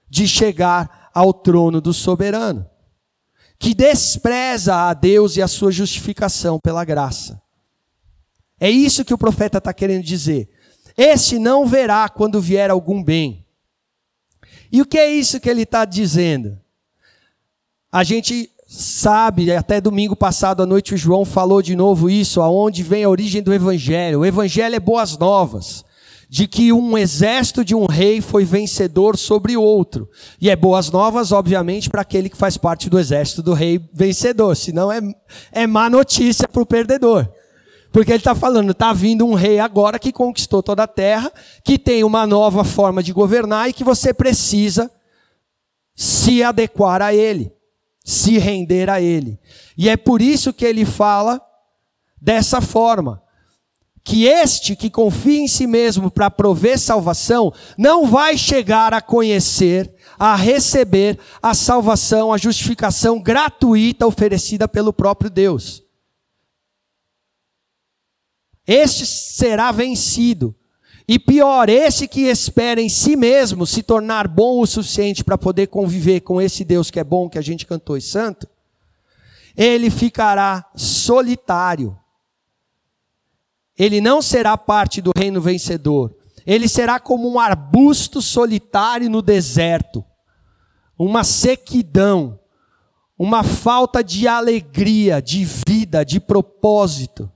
de 0.08 0.28
chegar 0.28 1.10
ao 1.14 1.32
trono 1.32 1.80
do 1.80 1.92
soberano, 1.92 2.66
que 3.58 3.74
despreza 3.74 4.88
a 4.88 4.94
Deus 4.94 5.36
e 5.36 5.42
a 5.42 5.48
sua 5.48 5.72
justificação 5.72 6.58
pela 6.62 6.84
graça. 6.84 7.40
É 8.60 8.70
isso 8.70 9.04
que 9.04 9.14
o 9.14 9.18
profeta 9.18 9.58
está 9.58 9.72
querendo 9.72 10.04
dizer. 10.04 10.48
Este 10.96 11.38
não 11.38 11.66
verá 11.66 12.08
quando 12.08 12.40
vier 12.40 12.70
algum 12.70 13.02
bem. 13.02 13.44
E 14.70 14.80
o 14.80 14.86
que 14.86 14.98
é 14.98 15.10
isso 15.10 15.40
que 15.40 15.48
ele 15.48 15.62
está 15.62 15.84
dizendo? 15.84 16.58
A 17.90 18.02
gente 18.02 18.50
sabe, 18.66 19.54
até 19.54 19.82
domingo 19.82 20.16
passado 20.16 20.62
à 20.62 20.66
noite 20.66 20.94
o 20.94 20.96
João 20.96 21.26
falou 21.26 21.60
de 21.60 21.76
novo 21.76 22.08
isso, 22.08 22.40
aonde 22.40 22.82
vem 22.82 23.04
a 23.04 23.08
origem 23.08 23.42
do 23.42 23.52
evangelho. 23.52 24.20
O 24.20 24.26
evangelho 24.26 24.74
é 24.74 24.80
boas 24.80 25.18
novas, 25.18 25.84
de 26.26 26.46
que 26.46 26.72
um 26.72 26.96
exército 26.96 27.62
de 27.62 27.74
um 27.74 27.84
rei 27.84 28.22
foi 28.22 28.46
vencedor 28.46 29.18
sobre 29.18 29.58
outro. 29.58 30.08
E 30.40 30.48
é 30.48 30.56
boas 30.56 30.90
novas, 30.90 31.32
obviamente, 31.32 31.90
para 31.90 32.00
aquele 32.00 32.30
que 32.30 32.36
faz 32.36 32.56
parte 32.56 32.88
do 32.88 32.98
exército 32.98 33.42
do 33.42 33.52
rei 33.52 33.78
vencedor, 33.92 34.56
senão 34.56 34.90
é, 34.90 35.00
é 35.52 35.66
má 35.66 35.90
notícia 35.90 36.48
para 36.48 36.62
o 36.62 36.66
perdedor. 36.66 37.30
Porque 37.92 38.10
ele 38.10 38.18
está 38.18 38.34
falando, 38.34 38.72
está 38.72 38.92
vindo 38.92 39.26
um 39.26 39.34
rei 39.34 39.58
agora 39.58 39.98
que 39.98 40.12
conquistou 40.12 40.62
toda 40.62 40.84
a 40.84 40.88
terra, 40.88 41.30
que 41.62 41.78
tem 41.78 42.02
uma 42.02 42.26
nova 42.26 42.64
forma 42.64 43.02
de 43.02 43.12
governar 43.12 43.68
e 43.68 43.72
que 43.72 43.84
você 43.84 44.14
precisa 44.14 44.90
se 45.94 46.42
adequar 46.42 47.02
a 47.02 47.14
ele 47.14 47.52
se 48.04 48.38
render 48.38 48.90
a 48.90 49.00
Ele. 49.00 49.38
E 49.76 49.88
é 49.88 49.96
por 49.96 50.20
isso 50.20 50.52
que 50.52 50.64
ele 50.64 50.84
fala 50.84 51.40
dessa 52.20 52.60
forma. 52.60 53.22
Que 54.04 54.26
este 54.26 54.74
que 54.74 54.90
confia 54.90 55.40
em 55.40 55.46
si 55.46 55.64
mesmo 55.66 56.10
para 56.10 56.28
prover 56.28 56.78
salvação, 56.78 57.52
não 57.78 58.06
vai 58.06 58.36
chegar 58.36 58.92
a 58.92 59.00
conhecer, 59.00 59.94
a 60.18 60.34
receber 60.34 61.18
a 61.40 61.54
salvação, 61.54 62.32
a 62.32 62.38
justificação 62.38 63.20
gratuita 63.20 64.04
oferecida 64.04 64.66
pelo 64.66 64.92
próprio 64.92 65.30
Deus. 65.30 65.84
Este 68.66 69.04
será 69.06 69.72
vencido. 69.72 70.54
E 71.08 71.18
pior, 71.18 71.68
esse 71.68 72.06
que 72.06 72.22
espera 72.22 72.80
em 72.80 72.88
si 72.88 73.16
mesmo 73.16 73.66
se 73.66 73.82
tornar 73.82 74.28
bom 74.28 74.60
o 74.60 74.66
suficiente 74.66 75.24
para 75.24 75.36
poder 75.36 75.66
conviver 75.66 76.20
com 76.20 76.40
esse 76.40 76.64
Deus 76.64 76.90
que 76.90 77.00
é 77.00 77.04
bom, 77.04 77.28
que 77.28 77.38
a 77.38 77.42
gente 77.42 77.66
cantou 77.66 77.96
e 77.96 78.00
santo, 78.00 78.48
ele 79.56 79.90
ficará 79.90 80.64
solitário. 80.76 81.98
Ele 83.76 84.00
não 84.00 84.22
será 84.22 84.56
parte 84.56 85.00
do 85.00 85.10
reino 85.16 85.40
vencedor. 85.40 86.14
Ele 86.46 86.68
será 86.68 87.00
como 87.00 87.28
um 87.28 87.38
arbusto 87.38 88.20
solitário 88.20 89.08
no 89.08 89.22
deserto, 89.22 90.04
uma 90.98 91.24
sequidão, 91.24 92.38
uma 93.18 93.42
falta 93.42 94.02
de 94.02 94.26
alegria, 94.26 95.22
de 95.22 95.44
vida, 95.44 96.04
de 96.04 96.20
propósito, 96.20 97.31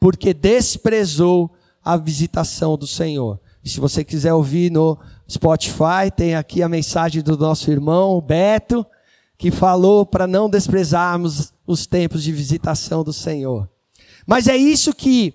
porque 0.00 0.32
desprezou 0.32 1.54
a 1.84 1.96
visitação 1.98 2.76
do 2.76 2.86
Senhor. 2.86 3.38
Se 3.62 3.78
você 3.78 4.02
quiser 4.02 4.32
ouvir 4.32 4.72
no 4.72 4.98
Spotify, 5.28 6.10
tem 6.16 6.34
aqui 6.34 6.62
a 6.62 6.68
mensagem 6.68 7.22
do 7.22 7.36
nosso 7.36 7.70
irmão 7.70 8.18
Beto, 8.20 8.84
que 9.36 9.50
falou 9.50 10.06
para 10.06 10.26
não 10.26 10.48
desprezarmos 10.48 11.52
os 11.66 11.86
tempos 11.86 12.22
de 12.22 12.32
visitação 12.32 13.04
do 13.04 13.12
Senhor. 13.12 13.68
Mas 14.26 14.48
é 14.48 14.56
isso 14.56 14.94
que 14.94 15.34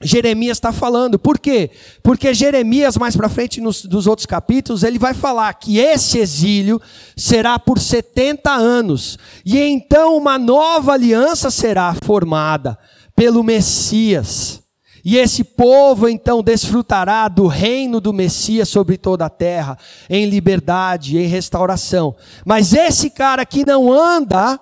Jeremias 0.00 0.58
está 0.58 0.72
falando. 0.72 1.18
Por 1.18 1.38
quê? 1.38 1.70
Porque 2.02 2.34
Jeremias, 2.34 2.96
mais 2.96 3.16
para 3.16 3.28
frente 3.28 3.60
nos 3.60 3.84
dos 3.84 4.06
outros 4.06 4.26
capítulos, 4.26 4.82
ele 4.82 4.98
vai 4.98 5.14
falar 5.14 5.52
que 5.54 5.78
esse 5.78 6.18
exílio 6.18 6.80
será 7.16 7.58
por 7.58 7.78
70 7.78 8.52
anos. 8.52 9.18
E 9.44 9.58
então 9.58 10.16
uma 10.16 10.38
nova 10.38 10.92
aliança 10.92 11.50
será 11.50 11.94
formada 12.04 12.78
pelo 13.14 13.42
Messias. 13.42 14.62
E 15.04 15.18
esse 15.18 15.44
povo 15.44 16.08
então 16.08 16.42
desfrutará 16.42 17.28
do 17.28 17.46
reino 17.46 18.00
do 18.00 18.12
Messias 18.12 18.70
sobre 18.70 18.96
toda 18.96 19.26
a 19.26 19.30
terra, 19.30 19.78
em 20.08 20.24
liberdade, 20.26 21.18
em 21.18 21.26
restauração. 21.26 22.16
Mas 22.44 22.72
esse 22.72 23.10
cara 23.10 23.44
que 23.44 23.66
não 23.66 23.92
anda 23.92 24.58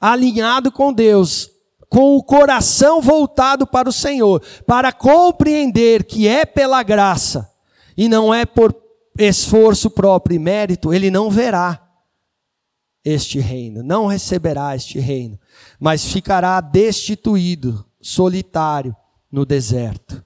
alinhado 0.00 0.72
com 0.72 0.92
Deus, 0.92 1.50
com 1.88 2.16
o 2.16 2.22
coração 2.22 3.00
voltado 3.00 3.66
para 3.66 3.88
o 3.88 3.92
Senhor, 3.92 4.42
para 4.66 4.90
compreender 4.92 6.04
que 6.04 6.26
é 6.26 6.46
pela 6.46 6.82
graça 6.82 7.50
e 7.96 8.08
não 8.08 8.32
é 8.32 8.44
por 8.46 8.74
esforço 9.18 9.90
próprio 9.90 10.36
e 10.36 10.38
mérito, 10.38 10.92
ele 10.92 11.10
não 11.10 11.30
verá 11.30 11.80
este 13.04 13.38
reino, 13.38 13.82
não 13.82 14.06
receberá 14.06 14.74
este 14.74 14.98
reino, 14.98 15.38
mas 15.84 16.10
ficará 16.10 16.62
destituído 16.62 17.84
solitário 18.00 18.96
no 19.30 19.44
deserto. 19.44 20.24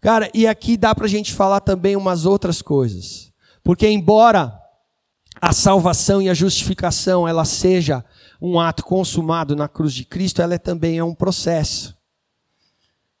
Cara, 0.00 0.30
e 0.32 0.46
aqui 0.46 0.76
dá 0.76 0.94
para 0.94 1.06
a 1.06 1.08
gente 1.08 1.34
falar 1.34 1.58
também 1.58 1.96
umas 1.96 2.26
outras 2.26 2.62
coisas. 2.62 3.32
Porque 3.60 3.88
embora 3.88 4.56
a 5.40 5.52
salvação 5.52 6.22
e 6.22 6.28
a 6.28 6.34
justificação 6.34 7.26
ela 7.26 7.44
seja 7.44 8.04
um 8.40 8.60
ato 8.60 8.84
consumado 8.84 9.56
na 9.56 9.66
cruz 9.66 9.92
de 9.92 10.04
Cristo, 10.04 10.40
ela 10.40 10.54
é 10.54 10.58
também 10.58 10.96
é 10.96 11.02
um 11.02 11.16
processo. 11.16 11.98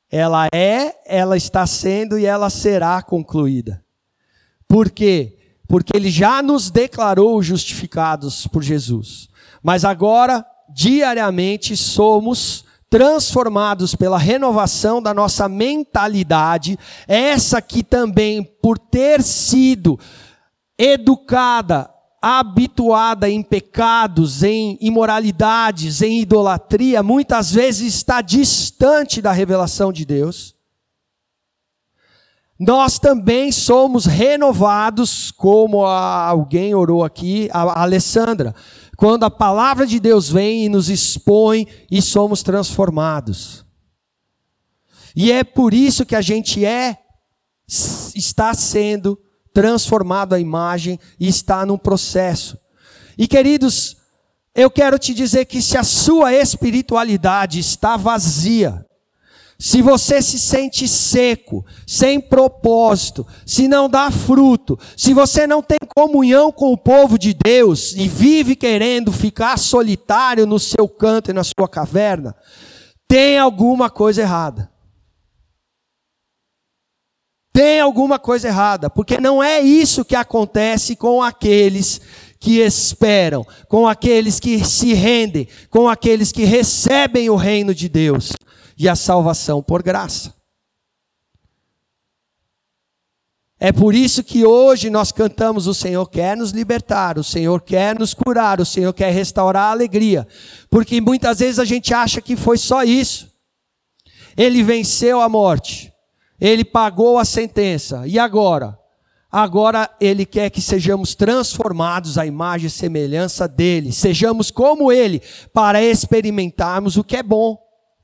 Ela 0.08 0.46
é, 0.54 0.94
ela 1.04 1.36
está 1.36 1.66
sendo 1.66 2.20
e 2.20 2.24
ela 2.24 2.48
será 2.50 3.02
concluída. 3.02 3.84
Por 4.68 4.88
quê? 4.88 5.37
Porque 5.68 5.94
ele 5.94 6.10
já 6.10 6.42
nos 6.42 6.70
declarou 6.70 7.40
justificados 7.42 8.46
por 8.46 8.62
Jesus. 8.62 9.28
Mas 9.62 9.84
agora 9.84 10.44
diariamente 10.68 11.76
somos 11.76 12.64
transformados 12.90 13.94
pela 13.94 14.18
renovação 14.18 15.02
da 15.02 15.12
nossa 15.12 15.48
mentalidade, 15.48 16.78
essa 17.06 17.60
que 17.60 17.82
também, 17.82 18.42
por 18.42 18.78
ter 18.78 19.22
sido 19.22 19.98
educada, 20.78 21.90
habituada 22.20 23.28
em 23.28 23.42
pecados, 23.42 24.42
em 24.42 24.78
imoralidades, 24.80 26.02
em 26.02 26.20
idolatria, 26.20 27.02
muitas 27.02 27.52
vezes 27.52 27.94
está 27.94 28.22
distante 28.22 29.20
da 29.20 29.32
revelação 29.32 29.92
de 29.92 30.04
Deus. 30.04 30.57
Nós 32.58 32.98
também 32.98 33.52
somos 33.52 34.04
renovados, 34.04 35.30
como 35.30 35.84
alguém 35.84 36.74
orou 36.74 37.04
aqui, 37.04 37.48
a 37.52 37.82
Alessandra 37.82 38.54
quando 38.98 39.22
a 39.22 39.30
palavra 39.30 39.86
de 39.86 40.00
Deus 40.00 40.28
vem 40.28 40.64
e 40.64 40.68
nos 40.68 40.90
expõe 40.90 41.68
e 41.88 42.02
somos 42.02 42.42
transformados. 42.42 43.64
E 45.14 45.30
é 45.30 45.44
por 45.44 45.72
isso 45.72 46.04
que 46.04 46.16
a 46.16 46.20
gente 46.20 46.64
é, 46.64 46.98
está 48.12 48.52
sendo 48.54 49.16
transformado 49.54 50.34
a 50.34 50.40
imagem 50.40 50.98
e 51.18 51.28
está 51.28 51.64
num 51.64 51.78
processo. 51.78 52.58
E 53.16 53.28
queridos, 53.28 53.98
eu 54.52 54.68
quero 54.68 54.98
te 54.98 55.14
dizer 55.14 55.44
que 55.44 55.62
se 55.62 55.78
a 55.78 55.84
sua 55.84 56.34
espiritualidade 56.34 57.60
está 57.60 57.96
vazia, 57.96 58.84
se 59.60 59.82
você 59.82 60.22
se 60.22 60.38
sente 60.38 60.86
seco, 60.86 61.66
sem 61.84 62.20
propósito, 62.20 63.26
se 63.44 63.66
não 63.66 63.88
dá 63.88 64.08
fruto, 64.08 64.78
se 64.96 65.12
você 65.12 65.48
não 65.48 65.60
tem 65.60 65.78
comunhão 65.96 66.52
com 66.52 66.72
o 66.72 66.78
povo 66.78 67.18
de 67.18 67.34
Deus 67.34 67.92
e 67.96 68.06
vive 68.06 68.54
querendo 68.54 69.10
ficar 69.10 69.58
solitário 69.58 70.46
no 70.46 70.60
seu 70.60 70.88
canto 70.88 71.30
e 71.30 71.34
na 71.34 71.42
sua 71.42 71.68
caverna, 71.68 72.36
tem 73.08 73.36
alguma 73.36 73.90
coisa 73.90 74.22
errada. 74.22 74.70
Tem 77.52 77.80
alguma 77.80 78.20
coisa 78.20 78.46
errada, 78.46 78.88
porque 78.88 79.20
não 79.20 79.42
é 79.42 79.60
isso 79.60 80.04
que 80.04 80.14
acontece 80.14 80.94
com 80.94 81.20
aqueles 81.20 82.00
que 82.38 82.60
esperam, 82.60 83.44
com 83.66 83.88
aqueles 83.88 84.38
que 84.38 84.64
se 84.64 84.94
rendem, 84.94 85.48
com 85.68 85.88
aqueles 85.88 86.30
que 86.30 86.44
recebem 86.44 87.28
o 87.28 87.34
reino 87.34 87.74
de 87.74 87.88
Deus 87.88 88.30
e 88.78 88.88
a 88.88 88.94
salvação 88.94 89.62
por 89.62 89.82
graça. 89.82 90.34
É 93.60 93.72
por 93.72 93.92
isso 93.94 94.22
que 94.22 94.44
hoje 94.44 94.88
nós 94.88 95.10
cantamos: 95.10 95.66
o 95.66 95.74
Senhor 95.74 96.06
quer 96.06 96.36
nos 96.36 96.52
libertar, 96.52 97.18
o 97.18 97.24
Senhor 97.24 97.60
quer 97.60 97.98
nos 97.98 98.14
curar, 98.14 98.60
o 98.60 98.64
Senhor 98.64 98.92
quer 98.92 99.12
restaurar 99.12 99.64
a 99.64 99.72
alegria. 99.72 100.26
Porque 100.70 101.00
muitas 101.00 101.40
vezes 101.40 101.58
a 101.58 101.64
gente 101.64 101.92
acha 101.92 102.20
que 102.20 102.36
foi 102.36 102.56
só 102.56 102.84
isso. 102.84 103.28
Ele 104.36 104.62
venceu 104.62 105.20
a 105.20 105.28
morte, 105.28 105.92
ele 106.40 106.64
pagou 106.64 107.18
a 107.18 107.24
sentença, 107.24 108.06
e 108.06 108.18
agora? 108.18 108.78
agora 109.30 109.90
Ele 110.00 110.24
quer 110.24 110.50
que 110.50 110.60
sejamos 110.60 111.14
transformados 111.14 112.16
à 112.16 112.24
imagem 112.24 112.66
e 112.66 112.70
semelhança 112.70 113.46
dEle, 113.46 113.92
sejamos 113.92 114.50
como 114.50 114.90
Ele, 114.90 115.22
para 115.52 115.82
experimentarmos 115.82 116.96
o 116.96 117.04
que 117.04 117.16
é 117.16 117.22
bom, 117.22 117.58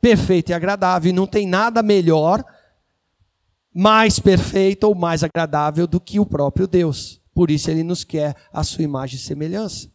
perfeito 0.04 0.50
e 0.50 0.52
agradável. 0.52 1.08
E 1.08 1.14
não 1.14 1.26
tem 1.26 1.46
nada 1.46 1.82
melhor, 1.82 2.44
mais 3.72 4.18
perfeito 4.18 4.84
ou 4.84 4.94
mais 4.94 5.24
agradável 5.24 5.86
do 5.86 5.98
que 5.98 6.20
o 6.20 6.26
próprio 6.26 6.66
Deus. 6.66 7.22
Por 7.32 7.50
isso 7.50 7.70
Ele 7.70 7.82
nos 7.82 8.04
quer 8.04 8.36
a 8.52 8.62
sua 8.62 8.84
imagem 8.84 9.16
e 9.16 9.22
semelhança. 9.22 9.90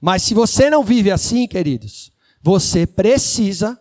Mas 0.00 0.22
se 0.22 0.34
você 0.34 0.70
não 0.70 0.84
vive 0.84 1.10
assim, 1.10 1.48
queridos, 1.48 2.12
você 2.40 2.86
precisa 2.86 3.76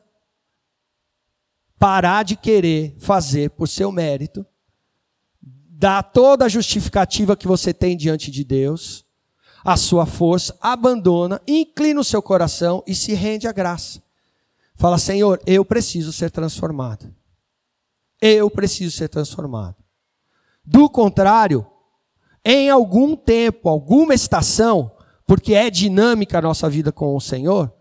parar 1.78 2.24
de 2.24 2.36
querer 2.36 2.96
fazer 2.98 3.52
por 3.52 3.68
seu 3.68 3.92
mérito, 3.92 4.44
dar 5.40 6.02
toda 6.02 6.46
a 6.46 6.50
justificativa 6.50 7.38
que 7.38 7.48
você 7.48 7.72
tem 7.72 7.96
diante 7.96 8.32
de 8.32 8.44
Deus, 8.44 9.06
a 9.64 9.78
sua 9.78 10.08
força, 10.08 10.58
abandona, 10.60 11.40
inclina 11.48 12.02
o 12.02 12.04
seu 12.04 12.24
coração 12.24 12.84
e 12.88 12.96
se 12.96 13.14
rende 13.14 13.48
à 13.48 13.52
graça. 13.52 14.07
Fala, 14.78 15.00
Senhor, 15.00 15.42
eu 15.46 15.66
preciso 15.66 16.14
ser 16.14 16.30
transformado. 16.30 17.12
Eu 18.22 18.50
preciso 18.50 18.96
ser 18.96 19.10
transformado. 19.10 19.76
Do 20.64 20.88
contrário, 20.88 21.66
em 22.46 22.70
algum 22.70 23.16
tempo, 23.16 23.70
alguma 23.70 24.14
estação, 24.14 24.96
porque 25.26 25.56
é 25.56 25.72
dinâmica 25.72 26.38
a 26.38 26.42
nossa 26.42 26.70
vida 26.70 26.92
com 26.92 27.16
o 27.16 27.20
Senhor, 27.20 27.74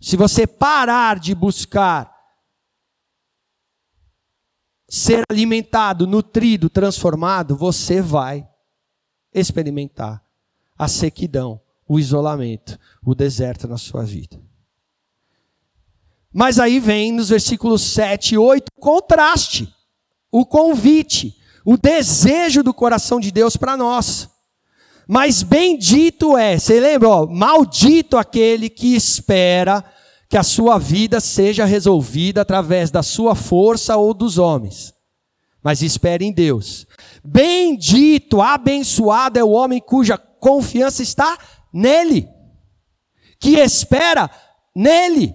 se 0.00 0.16
você 0.16 0.46
parar 0.46 1.20
de 1.20 1.34
buscar 1.34 2.18
ser 4.88 5.22
alimentado, 5.30 6.04
nutrido, 6.04 6.68
transformado, 6.68 7.56
você 7.56 8.02
vai 8.02 8.48
experimentar 9.32 10.24
a 10.76 10.88
sequidão, 10.88 11.60
o 11.86 11.98
isolamento, 11.98 12.76
o 13.04 13.14
deserto 13.14 13.68
na 13.68 13.78
sua 13.78 14.02
vida. 14.02 14.49
Mas 16.32 16.58
aí 16.58 16.78
vem 16.78 17.12
nos 17.12 17.28
versículos 17.28 17.82
7 17.82 18.34
e 18.34 18.38
8 18.38 18.66
o 18.76 18.80
contraste, 18.80 19.68
o 20.30 20.46
convite, 20.46 21.36
o 21.64 21.76
desejo 21.76 22.62
do 22.62 22.72
coração 22.72 23.18
de 23.18 23.30
Deus 23.30 23.56
para 23.56 23.76
nós. 23.76 24.28
Mas 25.08 25.42
bendito 25.42 26.36
é, 26.36 26.56
você 26.56 26.78
lembra, 26.78 27.08
ó, 27.08 27.26
maldito 27.26 28.16
aquele 28.16 28.70
que 28.70 28.94
espera 28.94 29.84
que 30.28 30.36
a 30.36 30.44
sua 30.44 30.78
vida 30.78 31.18
seja 31.18 31.64
resolvida 31.64 32.42
através 32.42 32.92
da 32.92 33.02
sua 33.02 33.34
força 33.34 33.96
ou 33.96 34.14
dos 34.14 34.38
homens. 34.38 34.94
Mas 35.60 35.82
espere 35.82 36.24
em 36.24 36.32
Deus. 36.32 36.86
Bendito, 37.24 38.40
abençoado 38.40 39.38
é 39.38 39.42
o 39.42 39.50
homem 39.50 39.80
cuja 39.80 40.16
confiança 40.16 41.02
está 41.02 41.36
nele, 41.72 42.28
que 43.40 43.58
espera 43.58 44.30
nele. 44.74 45.34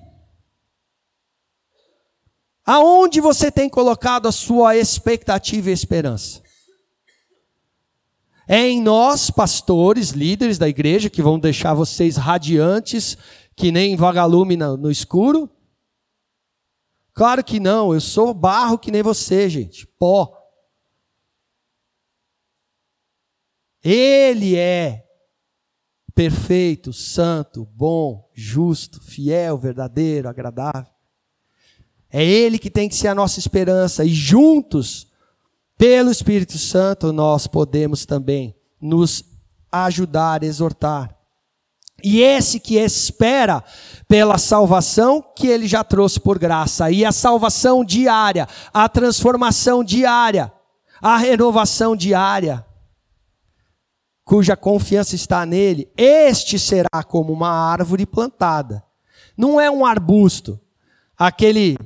Aonde 2.66 3.22
você 3.22 3.52
tem 3.52 3.70
colocado 3.70 4.28
a 4.28 4.32
sua 4.32 4.76
expectativa 4.76 5.70
e 5.70 5.74
esperança? 5.74 6.42
É 8.48 8.68
em 8.68 8.82
nós, 8.82 9.30
pastores, 9.30 10.10
líderes 10.10 10.58
da 10.58 10.68
igreja, 10.68 11.10
que 11.10 11.22
vão 11.22 11.40
deixar 11.40 11.74
vocês 11.74 12.16
radiantes 12.16 13.18
que 13.56 13.72
nem 13.72 13.96
vagalume 13.96 14.58
no, 14.58 14.92
escuro? 14.92 15.50
Claro 17.14 17.44
que 17.44 17.60
não, 17.60 17.94
eu 17.94 18.02
sou 18.02 18.34
barro 18.34 18.78
que 18.78 18.92
nem 18.92 19.02
você, 19.02 19.48
gente, 19.50 19.88
pó. 19.98 20.36
Ele 23.84 24.56
é 24.58 25.06
perfeito, 26.14 26.92
santo, 26.92 27.66
bom, 27.66 28.30
justo, 28.34 29.02
fiel, 29.02 29.58
verdadeiro, 29.58 30.28
agradável. 30.28 30.95
É 32.12 32.24
Ele 32.24 32.58
que 32.58 32.70
tem 32.70 32.88
que 32.88 32.96
ser 32.96 33.08
a 33.10 33.16
nossa 33.16 33.40
esperança, 33.40 34.06
e 34.06 34.10
juntos, 34.10 35.08
pelo 35.78 36.12
Espírito 36.12 36.58
Santo, 36.58 37.12
nós 37.12 37.48
podemos 37.48 38.06
também 38.06 38.56
nos 38.80 39.24
ajudar, 39.72 40.44
exortar. 40.44 41.16
E 42.04 42.22
esse 42.22 42.60
que 42.60 42.78
espera 42.78 43.64
pela 44.08 44.38
salvação 44.38 45.22
que 45.36 45.48
ele 45.48 45.68
já 45.68 45.84
trouxe 45.84 46.20
por 46.20 46.38
graça, 46.38 46.92
e 46.92 47.04
a 47.04 47.12
salvação 47.12 47.84
diária, 47.84 48.48
a 48.74 48.88
transformação 48.88 49.84
diária, 49.84 50.52
a 51.02 51.18
renovação 51.18 51.96
diária, 51.96 52.66
cuja 54.24 54.56
confiança 54.56 55.16
está 55.16 55.46
nele, 55.46 55.90
este 55.98 56.58
será 56.60 57.04
como 57.08 57.32
uma 57.32 57.50
árvore 57.50 58.06
plantada. 58.06 58.84
Não 59.38 59.60
é 59.60 59.70
um 59.70 59.86
arbusto, 59.86 60.60
aquele 61.18 61.78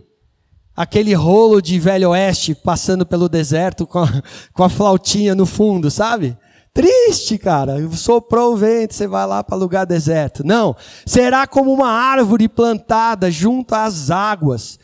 aquele 0.80 1.14
rolo 1.14 1.62
de 1.62 1.78
velho 1.78 2.12
oeste 2.12 2.56
passando 2.56 3.06
pelo 3.06 3.28
deserto 3.28 3.86
com 3.86 4.00
a, 4.00 4.08
com 4.54 4.64
a 4.64 4.70
flautinha 4.70 5.36
no 5.36 5.46
fundo, 5.46 5.92
sabe? 5.92 6.38
Triste, 6.74 7.38
cara. 7.38 7.86
Soprou 7.92 8.54
o 8.54 8.56
vento, 8.56 8.94
você 8.94 9.06
vai 9.06 9.28
lá 9.28 9.44
para 9.44 9.58
lugar 9.58 9.86
deserto. 9.86 10.42
Não. 10.42 10.74
Será 11.06 11.46
como 11.46 11.74
uma 11.74 11.90
árvore 11.90 12.48
plantada 12.48 13.30
junto 13.30 13.76
às 13.76 14.10
águas, 14.10 14.80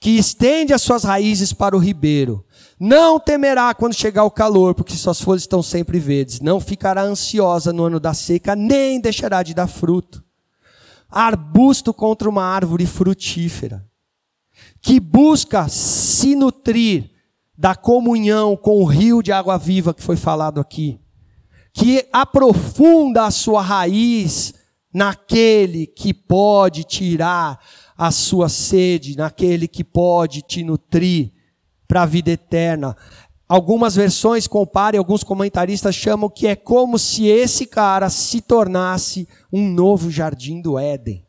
que 0.00 0.10
estende 0.10 0.72
as 0.72 0.82
suas 0.82 1.04
raízes 1.04 1.52
para 1.52 1.76
o 1.76 1.78
ribeiro. 1.78 2.44
Não 2.80 3.20
temerá 3.20 3.72
quando 3.72 3.94
chegar 3.94 4.24
o 4.24 4.30
calor, 4.32 4.74
porque 4.74 4.96
suas 4.96 5.20
folhas 5.20 5.42
estão 5.42 5.62
sempre 5.62 6.00
verdes. 6.00 6.40
Não 6.40 6.58
ficará 6.58 7.02
ansiosa 7.02 7.72
no 7.72 7.84
ano 7.84 8.00
da 8.00 8.12
seca, 8.12 8.56
nem 8.56 9.00
deixará 9.00 9.44
de 9.44 9.54
dar 9.54 9.68
fruto. 9.68 10.24
Arbusto 11.08 11.94
contra 11.94 12.28
uma 12.28 12.42
árvore 12.42 12.84
frutífera, 12.84 13.86
que 14.86 15.00
busca 15.00 15.68
se 15.68 16.36
nutrir 16.36 17.10
da 17.58 17.74
comunhão 17.74 18.56
com 18.56 18.80
o 18.80 18.84
rio 18.84 19.20
de 19.20 19.32
água 19.32 19.58
viva 19.58 19.92
que 19.92 20.00
foi 20.00 20.14
falado 20.14 20.60
aqui 20.60 21.00
que 21.72 22.08
aprofunda 22.12 23.24
a 23.24 23.30
sua 23.32 23.60
raiz 23.60 24.54
naquele 24.94 25.88
que 25.88 26.14
pode 26.14 26.84
tirar 26.84 27.60
a 27.98 28.12
sua 28.12 28.48
sede, 28.48 29.16
naquele 29.16 29.66
que 29.66 29.82
pode 29.82 30.40
te 30.40 30.62
nutrir 30.62 31.32
para 31.86 32.02
a 32.02 32.06
vida 32.06 32.30
eterna. 32.30 32.96
Algumas 33.48 33.96
versões 33.96 34.46
comparem, 34.46 34.98
alguns 34.98 35.24
comentaristas 35.24 35.94
chamam 35.94 36.30
que 36.30 36.46
é 36.46 36.54
como 36.54 36.96
se 36.96 37.26
esse 37.26 37.66
cara 37.66 38.08
se 38.08 38.40
tornasse 38.40 39.28
um 39.52 39.68
novo 39.68 40.10
jardim 40.10 40.62
do 40.62 40.78
Éden. 40.78 41.25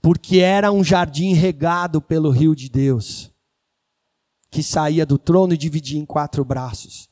Porque 0.00 0.38
era 0.38 0.70
um 0.70 0.84
jardim 0.84 1.32
regado 1.34 2.00
pelo 2.00 2.30
rio 2.30 2.54
de 2.54 2.68
Deus, 2.68 3.30
que 4.50 4.62
saía 4.62 5.04
do 5.04 5.18
trono 5.18 5.54
e 5.54 5.58
dividia 5.58 5.98
em 5.98 6.06
quatro 6.06 6.44
braços. 6.44 7.08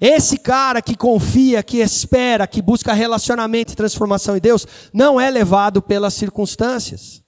Esse 0.00 0.38
cara 0.38 0.82
que 0.82 0.94
confia, 0.94 1.62
que 1.62 1.78
espera, 1.78 2.46
que 2.46 2.60
busca 2.60 2.92
relacionamento 2.92 3.72
e 3.72 3.76
transformação 3.76 4.36
em 4.36 4.40
Deus, 4.40 4.66
não 4.92 5.18
é 5.18 5.30
levado 5.30 5.80
pelas 5.80 6.14
circunstâncias. 6.14 7.22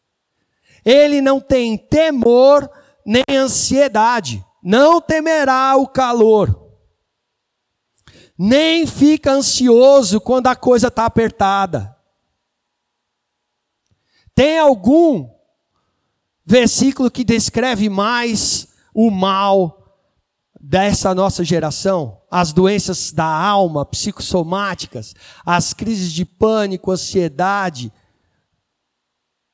Ele 0.84 1.20
não 1.20 1.40
tem 1.40 1.78
temor 1.78 2.70
nem 3.04 3.24
ansiedade, 3.30 4.44
não 4.62 5.00
temerá 5.00 5.76
o 5.76 5.86
calor, 5.86 6.68
nem 8.38 8.86
fica 8.86 9.32
ansioso 9.32 10.20
quando 10.20 10.46
a 10.46 10.54
coisa 10.54 10.88
está 10.88 11.06
apertada. 11.06 11.96
Tem 14.38 14.56
algum 14.56 15.28
versículo 16.46 17.10
que 17.10 17.24
descreve 17.24 17.88
mais 17.88 18.68
o 18.94 19.10
mal 19.10 20.00
dessa 20.60 21.12
nossa 21.12 21.42
geração, 21.42 22.22
as 22.30 22.52
doenças 22.52 23.10
da 23.10 23.26
alma, 23.26 23.84
psicossomáticas, 23.84 25.12
as 25.44 25.74
crises 25.74 26.12
de 26.12 26.24
pânico, 26.24 26.92
ansiedade, 26.92 27.92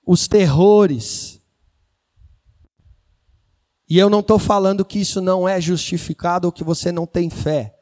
os 0.06 0.28
terrores. 0.28 1.40
E 3.88 3.96
eu 3.96 4.10
não 4.10 4.20
estou 4.20 4.38
falando 4.38 4.84
que 4.84 4.98
isso 4.98 5.18
não 5.18 5.48
é 5.48 5.62
justificado 5.62 6.46
ou 6.46 6.52
que 6.52 6.62
você 6.62 6.92
não 6.92 7.06
tem 7.06 7.30
fé. 7.30 7.74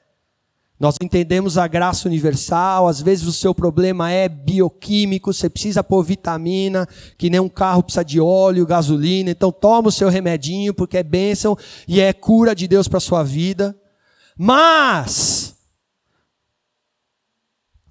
Nós 0.82 0.96
entendemos 1.00 1.58
a 1.58 1.68
graça 1.68 2.08
universal, 2.08 2.88
às 2.88 3.00
vezes 3.00 3.24
o 3.28 3.32
seu 3.32 3.54
problema 3.54 4.10
é 4.10 4.28
bioquímico, 4.28 5.32
você 5.32 5.48
precisa 5.48 5.84
pôr 5.84 6.02
vitamina, 6.02 6.88
que 7.16 7.30
nem 7.30 7.38
um 7.38 7.48
carro 7.48 7.84
precisa 7.84 8.04
de 8.04 8.20
óleo, 8.20 8.66
gasolina, 8.66 9.30
então 9.30 9.52
toma 9.52 9.90
o 9.90 9.92
seu 9.92 10.08
remedinho, 10.08 10.74
porque 10.74 10.98
é 10.98 11.04
bênção 11.04 11.56
e 11.86 12.00
é 12.00 12.12
cura 12.12 12.52
de 12.52 12.66
Deus 12.66 12.88
para 12.88 12.98
a 12.98 13.00
sua 13.00 13.22
vida. 13.22 13.78
Mas, 14.36 15.54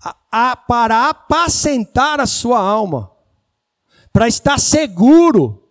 a, 0.03 0.17
a, 0.29 0.55
para 0.57 1.07
apacentar 1.07 2.19
a 2.19 2.25
sua 2.25 2.59
alma, 2.59 3.09
para 4.11 4.27
estar 4.27 4.59
seguro 4.59 5.63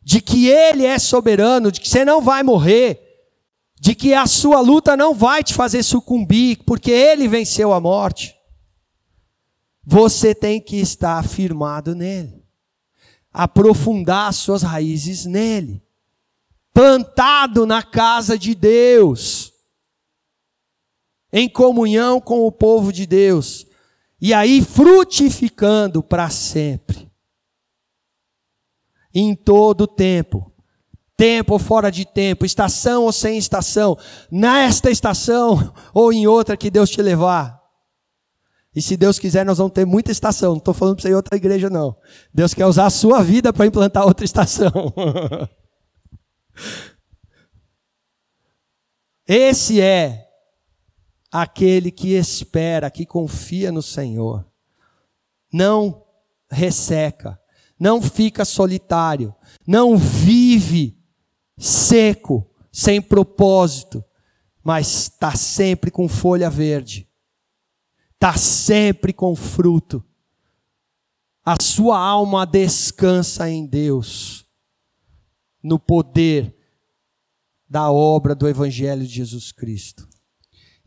de 0.00 0.20
que 0.20 0.46
Ele 0.46 0.86
é 0.86 0.96
soberano, 0.96 1.72
de 1.72 1.80
que 1.80 1.88
você 1.88 2.04
não 2.04 2.20
vai 2.22 2.44
morrer, 2.44 3.05
de 3.86 3.94
que 3.94 4.14
a 4.14 4.26
sua 4.26 4.58
luta 4.58 4.96
não 4.96 5.14
vai 5.14 5.44
te 5.44 5.54
fazer 5.54 5.80
sucumbir, 5.84 6.58
porque 6.66 6.90
ele 6.90 7.28
venceu 7.28 7.72
a 7.72 7.78
morte. 7.78 8.36
Você 9.84 10.34
tem 10.34 10.60
que 10.60 10.74
estar 10.74 11.22
firmado 11.22 11.94
nele, 11.94 12.44
aprofundar 13.32 14.30
as 14.30 14.34
suas 14.38 14.64
raízes 14.64 15.24
nele, 15.24 15.80
plantado 16.74 17.64
na 17.64 17.80
casa 17.80 18.36
de 18.36 18.56
Deus, 18.56 19.52
em 21.32 21.48
comunhão 21.48 22.20
com 22.20 22.44
o 22.44 22.50
povo 22.50 22.92
de 22.92 23.06
Deus, 23.06 23.68
e 24.20 24.34
aí 24.34 24.62
frutificando 24.62 26.02
para 26.02 26.28
sempre, 26.28 27.08
em 29.14 29.32
todo 29.36 29.82
o 29.82 29.86
tempo 29.86 30.55
tempo 31.16 31.54
ou 31.54 31.58
fora 31.58 31.90
de 31.90 32.04
tempo, 32.04 32.44
estação 32.44 33.04
ou 33.04 33.12
sem 33.12 33.38
estação, 33.38 33.96
nesta 34.30 34.90
estação 34.90 35.72
ou 35.94 36.12
em 36.12 36.26
outra 36.26 36.56
que 36.56 36.70
Deus 36.70 36.90
te 36.90 37.00
levar. 37.00 37.56
E 38.74 38.82
se 38.82 38.96
Deus 38.96 39.18
quiser, 39.18 39.44
nós 39.46 39.56
vamos 39.56 39.72
ter 39.72 39.86
muita 39.86 40.12
estação. 40.12 40.50
Não 40.50 40.58
estou 40.58 40.74
falando 40.74 40.96
para 40.96 41.02
você 41.02 41.08
ir 41.08 41.14
outra 41.14 41.34
igreja, 41.34 41.70
não. 41.70 41.96
Deus 42.32 42.52
quer 42.52 42.66
usar 42.66 42.84
a 42.84 42.90
sua 42.90 43.22
vida 43.22 43.50
para 43.50 43.64
implantar 43.64 44.04
outra 44.04 44.26
estação. 44.26 44.70
Esse 49.26 49.80
é 49.80 50.28
aquele 51.32 51.90
que 51.90 52.14
espera, 52.14 52.90
que 52.90 53.06
confia 53.06 53.72
no 53.72 53.80
Senhor. 53.82 54.46
Não 55.50 56.04
resseca, 56.50 57.40
não 57.80 58.02
fica 58.02 58.44
solitário, 58.44 59.34
não 59.66 59.96
vive 59.96 60.96
seco, 61.56 62.48
sem 62.72 63.00
propósito, 63.00 64.04
mas 64.62 64.88
está 64.88 65.34
sempre 65.34 65.90
com 65.90 66.08
folha 66.08 66.50
verde, 66.50 67.08
está 68.14 68.36
sempre 68.36 69.12
com 69.12 69.34
fruto. 69.34 70.04
A 71.44 71.56
sua 71.60 71.98
alma 71.98 72.44
descansa 72.44 73.48
em 73.48 73.64
Deus, 73.66 74.44
no 75.62 75.78
poder 75.78 76.56
da 77.68 77.90
obra 77.90 78.34
do 78.34 78.48
Evangelho 78.48 79.06
de 79.06 79.14
Jesus 79.14 79.52
Cristo. 79.52 80.08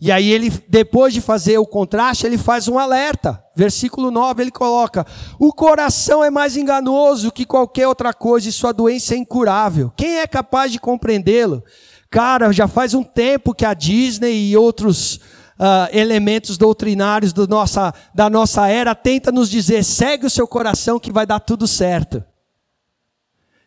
E 0.01 0.11
aí 0.11 0.31
ele, 0.31 0.49
depois 0.67 1.13
de 1.13 1.19
fazer 1.19 1.57
o 1.57 1.65
contraste, 1.65 2.25
ele 2.25 2.37
faz 2.37 2.67
um 2.69 2.79
alerta. 2.79 3.43
Versículo 3.53 4.09
9, 4.09 4.43
ele 4.43 4.51
coloca: 4.51 5.05
"O 5.37 5.51
coração 5.51 6.23
é 6.23 6.29
mais 6.29 6.55
enganoso 6.55 7.31
que 7.31 7.45
qualquer 7.45 7.87
outra 7.87 8.13
coisa 8.13 8.47
e 8.47 8.51
sua 8.51 8.71
doença 8.71 9.13
é 9.13 9.17
incurável. 9.17 9.91
Quem 9.97 10.19
é 10.19 10.27
capaz 10.27 10.71
de 10.71 10.79
compreendê-lo?" 10.79 11.63
Cara, 12.09 12.51
já 12.51 12.67
faz 12.67 12.93
um 12.93 13.03
tempo 13.03 13.53
que 13.53 13.65
a 13.65 13.73
Disney 13.73 14.49
e 14.49 14.57
outros 14.57 15.15
uh, 15.59 15.87
elementos 15.91 16.57
doutrinários 16.57 17.33
do 17.33 17.47
nossa, 17.47 17.93
da 18.15 18.29
nossa 18.29 18.67
era 18.67 18.95
tenta 18.95 19.31
nos 19.31 19.49
dizer: 19.49 19.83
segue 19.83 20.25
o 20.25 20.29
seu 20.29 20.47
coração 20.47 20.99
que 20.99 21.11
vai 21.11 21.25
dar 21.25 21.39
tudo 21.39 21.67
certo. 21.67 22.23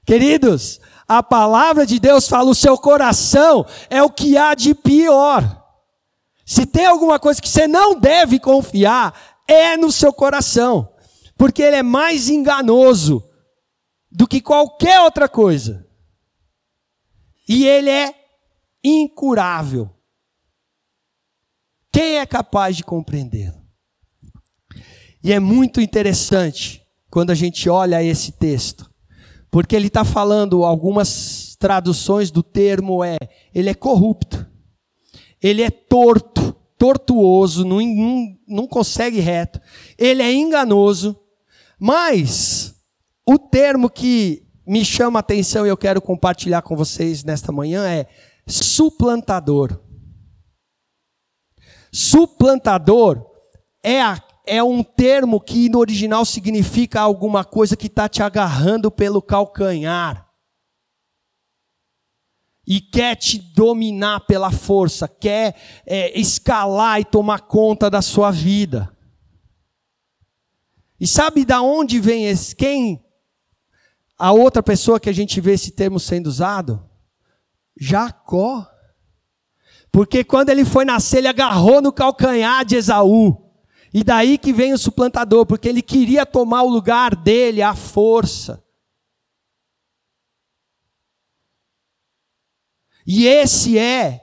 Queridos, 0.04 0.80
a 1.06 1.22
palavra 1.22 1.86
de 1.86 2.00
Deus 2.00 2.26
fala: 2.26 2.50
o 2.50 2.54
seu 2.54 2.76
coração 2.78 3.64
é 3.90 4.02
o 4.02 4.10
que 4.10 4.36
há 4.36 4.54
de 4.54 4.74
pior. 4.74 5.61
Se 6.44 6.66
tem 6.66 6.86
alguma 6.86 7.18
coisa 7.18 7.40
que 7.40 7.48
você 7.48 7.68
não 7.68 7.98
deve 7.98 8.38
confiar, 8.38 9.42
é 9.46 9.76
no 9.76 9.92
seu 9.92 10.12
coração, 10.12 10.92
porque 11.36 11.62
ele 11.62 11.76
é 11.76 11.82
mais 11.82 12.28
enganoso 12.28 13.22
do 14.10 14.26
que 14.26 14.40
qualquer 14.40 15.00
outra 15.00 15.28
coisa. 15.28 15.86
E 17.48 17.66
ele 17.66 17.90
é 17.90 18.14
incurável. 18.82 19.90
Quem 21.92 22.18
é 22.18 22.26
capaz 22.26 22.76
de 22.76 22.84
compreendê-lo? 22.84 23.62
E 25.22 25.32
é 25.32 25.38
muito 25.38 25.80
interessante 25.80 26.82
quando 27.10 27.30
a 27.30 27.34
gente 27.34 27.68
olha 27.68 28.02
esse 28.02 28.32
texto, 28.32 28.90
porque 29.50 29.76
ele 29.76 29.86
está 29.86 30.04
falando, 30.04 30.64
algumas 30.64 31.54
traduções 31.56 32.30
do 32.30 32.42
termo 32.42 33.04
é, 33.04 33.18
ele 33.54 33.68
é 33.68 33.74
corrupto 33.74 34.50
ele 35.42 35.62
é 35.62 35.70
torto, 35.70 36.54
tortuoso, 36.78 37.64
não, 37.64 37.78
não, 38.46 38.66
consegue 38.66 39.18
reto, 39.18 39.60
ele 39.98 40.22
é 40.22 40.32
enganoso, 40.32 41.18
mas 41.78 42.74
o 43.26 43.38
termo 43.38 43.90
que 43.90 44.46
me 44.66 44.84
chama 44.84 45.18
a 45.18 45.20
atenção 45.20 45.66
e 45.66 45.68
eu 45.68 45.76
quero 45.76 46.00
compartilhar 46.00 46.62
com 46.62 46.76
vocês 46.76 47.24
nesta 47.24 47.50
manhã 47.50 47.84
é 47.86 48.06
suplantador. 48.46 49.80
Suplantador 51.92 53.26
é, 53.82 54.00
a, 54.00 54.22
é 54.46 54.62
um 54.62 54.82
termo 54.82 55.40
que 55.40 55.68
no 55.68 55.78
original 55.78 56.24
significa 56.24 57.00
alguma 57.00 57.44
coisa 57.44 57.76
que 57.76 57.88
está 57.88 58.08
te 58.08 58.22
agarrando 58.22 58.90
pelo 58.90 59.20
calcanhar 59.20 60.31
e 62.66 62.80
quer 62.80 63.16
te 63.16 63.38
dominar 63.38 64.20
pela 64.20 64.50
força, 64.50 65.08
quer 65.08 65.56
é, 65.84 66.18
escalar 66.18 67.00
e 67.00 67.04
tomar 67.04 67.40
conta 67.40 67.90
da 67.90 68.00
sua 68.00 68.30
vida. 68.30 68.96
E 71.00 71.06
sabe 71.06 71.44
da 71.44 71.60
onde 71.60 71.98
vem 71.98 72.26
esse? 72.26 72.54
Quem? 72.54 73.04
A 74.16 74.30
outra 74.30 74.62
pessoa 74.62 75.00
que 75.00 75.10
a 75.10 75.12
gente 75.12 75.40
vê 75.40 75.54
esse 75.54 75.72
termo 75.72 75.98
sendo 75.98 76.28
usado? 76.28 76.88
Jacó. 77.76 78.68
Porque 79.90 80.22
quando 80.22 80.50
ele 80.50 80.64
foi 80.64 80.84
nascer, 80.84 81.18
ele 81.18 81.28
agarrou 81.28 81.82
no 81.82 81.92
calcanhar 81.92 82.64
de 82.64 82.76
Esaú. 82.76 83.50
E 83.92 84.04
daí 84.04 84.38
que 84.38 84.52
vem 84.52 84.72
o 84.72 84.78
suplantador, 84.78 85.44
porque 85.44 85.68
ele 85.68 85.82
queria 85.82 86.24
tomar 86.24 86.62
o 86.62 86.70
lugar 86.70 87.16
dele, 87.16 87.60
a 87.60 87.74
força. 87.74 88.62
E 93.06 93.26
esse 93.26 93.78
é 93.78 94.20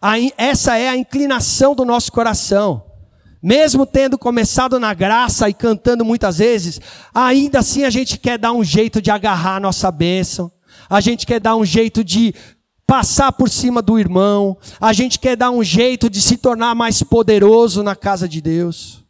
a, 0.00 0.14
essa 0.36 0.76
é 0.76 0.88
a 0.88 0.96
inclinação 0.96 1.74
do 1.74 1.84
nosso 1.84 2.12
coração. 2.12 2.84
Mesmo 3.42 3.86
tendo 3.86 4.18
começado 4.18 4.80
na 4.80 4.92
graça 4.94 5.48
e 5.48 5.54
cantando 5.54 6.04
muitas 6.04 6.38
vezes, 6.38 6.80
ainda 7.14 7.60
assim 7.60 7.84
a 7.84 7.90
gente 7.90 8.18
quer 8.18 8.38
dar 8.38 8.52
um 8.52 8.64
jeito 8.64 9.00
de 9.00 9.10
agarrar 9.10 9.56
a 9.56 9.60
nossa 9.60 9.90
bênção. 9.90 10.50
A 10.88 11.00
gente 11.00 11.26
quer 11.26 11.40
dar 11.40 11.56
um 11.56 11.64
jeito 11.64 12.02
de 12.02 12.34
passar 12.86 13.32
por 13.32 13.48
cima 13.48 13.82
do 13.82 13.98
irmão. 13.98 14.56
A 14.80 14.92
gente 14.92 15.18
quer 15.18 15.36
dar 15.36 15.50
um 15.50 15.62
jeito 15.62 16.08
de 16.08 16.20
se 16.22 16.36
tornar 16.36 16.74
mais 16.74 17.02
poderoso 17.02 17.82
na 17.82 17.96
casa 17.96 18.28
de 18.28 18.40
Deus. 18.40 19.04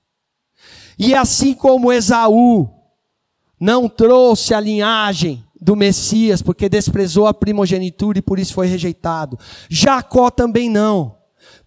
E 0.99 1.15
assim 1.15 1.53
como 1.53 1.93
Esaú 1.93 2.71
não 3.61 3.89
trouxe 3.89 4.55
a 4.55 4.61
linhagem 4.61 5.46
do 5.61 5.75
Messias, 5.75 6.43
porque 6.43 6.69
desprezou 6.69 7.27
a 7.27 7.35
primogenitura 7.35 8.19
e 8.19 8.23
por 8.23 8.39
isso 8.39 8.55
foi 8.55 8.67
rejeitado. 8.67 9.39
Jacó 9.69 10.31
também 10.31 10.69
não. 10.69 11.17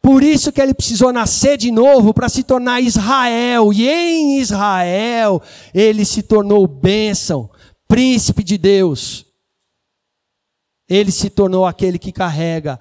Por 0.01 0.23
isso 0.23 0.51
que 0.51 0.61
ele 0.61 0.73
precisou 0.73 1.11
nascer 1.11 1.57
de 1.57 1.71
novo 1.71 2.13
para 2.13 2.29
se 2.29 2.43
tornar 2.43 2.81
Israel. 2.81 3.73
E 3.73 3.87
em 3.87 4.39
Israel 4.39 5.41
ele 5.73 6.05
se 6.05 6.23
tornou 6.23 6.67
bênção, 6.67 7.49
príncipe 7.87 8.43
de 8.43 8.57
Deus. 8.57 9.25
Ele 10.87 11.11
se 11.11 11.29
tornou 11.29 11.65
aquele 11.65 11.99
que 11.99 12.11
carrega 12.11 12.79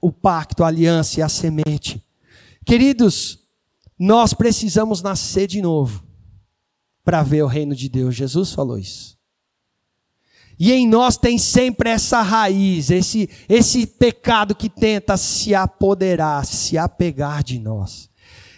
o 0.00 0.12
pacto, 0.12 0.64
a 0.64 0.68
aliança 0.68 1.20
e 1.20 1.22
a 1.22 1.28
semente. 1.28 2.02
Queridos, 2.64 3.38
nós 3.98 4.32
precisamos 4.32 5.02
nascer 5.02 5.46
de 5.46 5.60
novo 5.60 6.04
para 7.04 7.22
ver 7.22 7.42
o 7.42 7.46
reino 7.46 7.74
de 7.74 7.88
Deus. 7.88 8.14
Jesus 8.14 8.52
falou 8.52 8.78
isso. 8.78 9.17
E 10.58 10.72
em 10.72 10.88
nós 10.88 11.16
tem 11.16 11.38
sempre 11.38 11.88
essa 11.90 12.20
raiz, 12.20 12.90
esse, 12.90 13.30
esse 13.48 13.86
pecado 13.86 14.54
que 14.54 14.68
tenta 14.68 15.16
se 15.16 15.54
apoderar, 15.54 16.44
se 16.44 16.76
apegar 16.76 17.44
de 17.44 17.60
nós. 17.60 18.10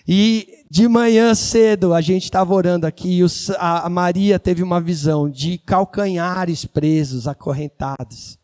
E 0.08 0.64
de 0.70 0.88
manhã 0.88 1.34
cedo 1.34 1.92
a 1.92 2.00
gente 2.00 2.24
estava 2.24 2.54
orando 2.54 2.86
aqui 2.86 3.20
e 3.20 3.26
a 3.58 3.88
Maria 3.90 4.38
teve 4.38 4.62
uma 4.62 4.80
visão 4.80 5.28
de 5.28 5.58
calcanhares 5.58 6.64
presos, 6.64 7.28
acorrentados. 7.28 8.38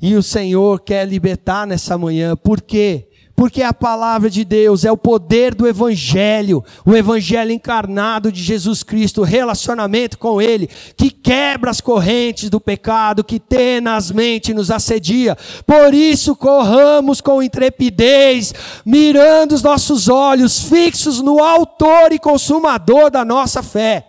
E 0.00 0.16
o 0.16 0.22
Senhor 0.22 0.80
quer 0.80 1.06
libertar 1.06 1.64
nessa 1.64 1.96
manhã, 1.96 2.34
por 2.34 2.60
quê? 2.60 3.08
Porque 3.42 3.60
a 3.60 3.74
palavra 3.74 4.30
de 4.30 4.44
Deus 4.44 4.84
é 4.84 4.92
o 4.92 4.96
poder 4.96 5.52
do 5.52 5.66
Evangelho, 5.66 6.64
o 6.86 6.94
Evangelho 6.94 7.50
encarnado 7.50 8.30
de 8.30 8.40
Jesus 8.40 8.84
Cristo, 8.84 9.24
relacionamento 9.24 10.16
com 10.16 10.40
Ele, 10.40 10.70
que 10.96 11.10
quebra 11.10 11.68
as 11.68 11.80
correntes 11.80 12.48
do 12.48 12.60
pecado, 12.60 13.24
que 13.24 13.40
tenazmente 13.40 14.54
nos 14.54 14.70
assedia. 14.70 15.36
Por 15.66 15.92
isso, 15.92 16.36
corramos 16.36 17.20
com 17.20 17.42
intrepidez, 17.42 18.54
mirando 18.86 19.56
os 19.56 19.62
nossos 19.64 20.08
olhos 20.08 20.60
fixos 20.60 21.20
no 21.20 21.42
Autor 21.42 22.12
e 22.12 22.20
Consumador 22.20 23.10
da 23.10 23.24
nossa 23.24 23.60
fé, 23.60 24.06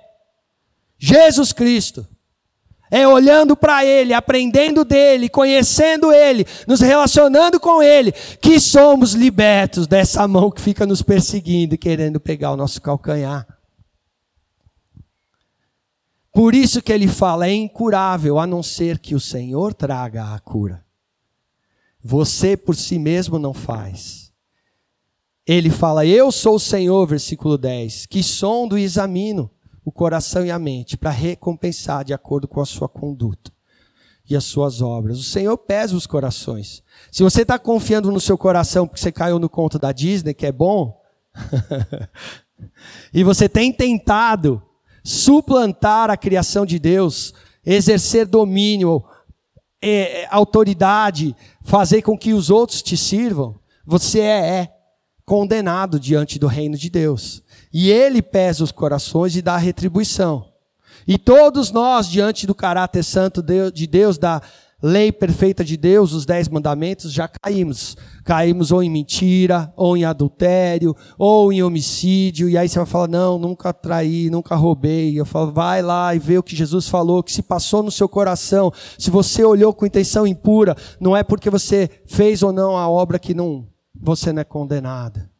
Jesus 0.99 1.51
Cristo. 1.51 2.07
É 2.95 3.07
olhando 3.07 3.57
para 3.57 3.83
Ele, 3.83 4.13
aprendendo 4.13 4.85
dele, 4.85 5.27
conhecendo 5.27 6.11
Ele, 6.11 6.45
nos 6.67 6.79
relacionando 6.79 7.59
com 7.59 7.81
Ele, 7.81 8.11
que 8.39 8.59
somos 8.59 9.13
libertos 9.13 9.87
dessa 9.87 10.27
mão 10.27 10.51
que 10.51 10.61
fica 10.61 10.85
nos 10.85 11.01
perseguindo 11.01 11.73
e 11.73 11.77
querendo 11.77 12.19
pegar 12.19 12.51
o 12.51 12.55
nosso 12.55 12.79
calcanhar. 12.79 13.47
Por 16.31 16.53
isso 16.53 16.83
que 16.83 16.93
ele 16.93 17.07
fala, 17.07 17.47
é 17.47 17.51
incurável, 17.51 18.37
a 18.37 18.45
não 18.45 18.61
ser 18.61 18.99
que 18.99 19.15
o 19.15 19.19
Senhor 19.19 19.73
traga 19.73 20.31
a 20.31 20.39
cura. 20.39 20.85
Você 21.99 22.55
por 22.55 22.75
si 22.75 22.99
mesmo 22.99 23.39
não 23.39 23.55
faz. 23.55 24.31
Ele 25.47 25.71
fala, 25.71 26.05
eu 26.05 26.31
sou 26.31 26.57
o 26.57 26.59
Senhor, 26.59 27.07
versículo 27.07 27.57
10, 27.57 28.05
que 28.05 28.21
sondo 28.21 28.77
e 28.77 28.83
examino 28.83 29.49
o 29.85 29.91
coração 29.91 30.45
e 30.45 30.51
a 30.51 30.59
mente 30.59 30.97
para 30.97 31.09
recompensar 31.09 32.03
de 32.03 32.13
acordo 32.13 32.47
com 32.47 32.61
a 32.61 32.65
sua 32.65 32.87
conduta 32.87 33.51
e 34.29 34.35
as 34.35 34.43
suas 34.45 34.81
obras. 34.81 35.19
O 35.19 35.23
Senhor 35.23 35.57
pesa 35.57 35.95
os 35.95 36.07
corações. 36.07 36.81
Se 37.11 37.23
você 37.23 37.41
está 37.41 37.59
confiando 37.59 38.11
no 38.11 38.19
seu 38.19 38.37
coração 38.37 38.87
porque 38.87 39.01
você 39.01 39.11
caiu 39.11 39.39
no 39.39 39.49
conto 39.49 39.77
da 39.77 39.91
Disney, 39.91 40.33
que 40.33 40.45
é 40.45 40.51
bom, 40.51 41.01
e 43.13 43.23
você 43.23 43.49
tem 43.49 43.71
tentado 43.73 44.61
suplantar 45.03 46.09
a 46.09 46.15
criação 46.15 46.65
de 46.65 46.79
Deus, 46.79 47.33
exercer 47.65 48.25
domínio, 48.25 49.03
é, 49.81 50.21
é, 50.21 50.27
autoridade, 50.31 51.35
fazer 51.61 52.01
com 52.01 52.17
que 52.17 52.33
os 52.33 52.49
outros 52.49 52.81
te 52.81 52.95
sirvam, 52.95 53.59
você 53.85 54.21
é, 54.21 54.49
é 54.49 54.72
condenado 55.25 55.99
diante 55.99 56.37
do 56.37 56.47
reino 56.47 56.77
de 56.77 56.89
Deus. 56.89 57.43
E 57.73 57.89
ele 57.89 58.21
pesa 58.21 58.63
os 58.63 58.71
corações 58.71 59.35
e 59.35 59.41
dá 59.41 59.57
retribuição. 59.57 60.45
E 61.07 61.17
todos 61.17 61.71
nós, 61.71 62.07
diante 62.07 62.47
do 62.47 62.55
caráter 62.55 63.03
santo 63.03 63.43
de 63.73 63.87
Deus, 63.87 64.17
da 64.17 64.41
lei 64.81 65.13
perfeita 65.13 65.63
de 65.63 65.77
Deus, 65.77 66.11
os 66.11 66.25
dez 66.25 66.49
mandamentos, 66.49 67.11
já 67.11 67.27
caímos. 67.27 67.95
Caímos 68.25 68.71
ou 68.71 68.83
em 68.83 68.89
mentira, 68.89 69.71
ou 69.75 69.95
em 69.95 70.03
adultério, 70.03 70.95
ou 71.17 71.51
em 71.51 71.63
homicídio, 71.63 72.49
e 72.49 72.57
aí 72.57 72.67
você 72.67 72.79
vai 72.79 72.85
falar, 72.85 73.07
não, 73.07 73.37
nunca 73.37 73.73
traí, 73.73 74.29
nunca 74.29 74.55
roubei. 74.55 75.17
Eu 75.17 75.25
falo, 75.25 75.51
vai 75.51 75.81
lá 75.81 76.13
e 76.13 76.19
vê 76.19 76.37
o 76.37 76.43
que 76.43 76.55
Jesus 76.55 76.87
falou, 76.87 77.23
que 77.23 77.31
se 77.31 77.41
passou 77.41 77.81
no 77.81 77.91
seu 77.91 78.09
coração, 78.09 78.71
se 78.97 79.09
você 79.09 79.43
olhou 79.43 79.73
com 79.73 79.85
intenção 79.85 80.27
impura, 80.27 80.75
não 80.99 81.15
é 81.15 81.23
porque 81.23 81.49
você 81.49 81.89
fez 82.05 82.43
ou 82.43 82.51
não 82.51 82.77
a 82.77 82.87
obra 82.89 83.17
que 83.17 83.33
não, 83.33 83.65
você 84.03 84.33
não 84.33 84.41
é 84.41 84.43
condenada. 84.43 85.31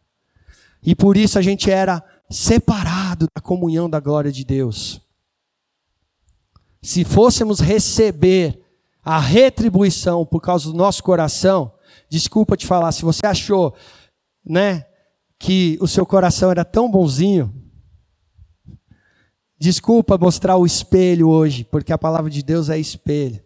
E 0.82 0.96
por 0.96 1.18
isso 1.18 1.38
a 1.38 1.42
gente 1.42 1.70
era 1.70 2.04
separado 2.30 3.28
da 3.36 3.42
comunhão 3.42 3.90
da 3.90 4.00
glória 4.00 4.32
de 4.32 4.46
Deus. 4.46 5.02
Se 6.82 7.04
fôssemos 7.04 7.60
receber 7.60 8.62
a 9.04 9.20
retribuição 9.20 10.26
por 10.26 10.42
causa 10.42 10.72
do 10.72 10.78
nosso 10.78 11.04
coração, 11.04 11.74
desculpa 12.10 12.56
te 12.56 12.66
falar, 12.66 12.92
se 12.94 13.04
você 13.04 13.26
achou, 13.26 13.76
né, 14.46 14.86
que 15.38 15.78
o 15.82 15.88
seu 15.88 16.06
coração 16.06 16.50
era 16.50 16.64
tão 16.64 16.90
bonzinho, 16.90 17.54
desculpa 19.60 20.18
mostrar 20.18 20.56
o 20.56 20.66
espelho 20.66 21.28
hoje, 21.30 21.66
porque 21.66 21.92
a 21.92 21.98
palavra 21.98 22.30
de 22.30 22.42
Deus 22.42 22.70
é 22.70 22.78
espelho. 22.78 23.44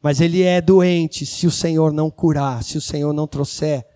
Mas 0.00 0.20
ele 0.20 0.42
é 0.42 0.60
doente 0.60 1.24
se 1.26 1.46
o 1.46 1.50
Senhor 1.50 1.92
não 1.92 2.10
curar, 2.10 2.62
se 2.64 2.76
o 2.76 2.80
Senhor 2.80 3.12
não 3.12 3.26
trouxer 3.26 3.91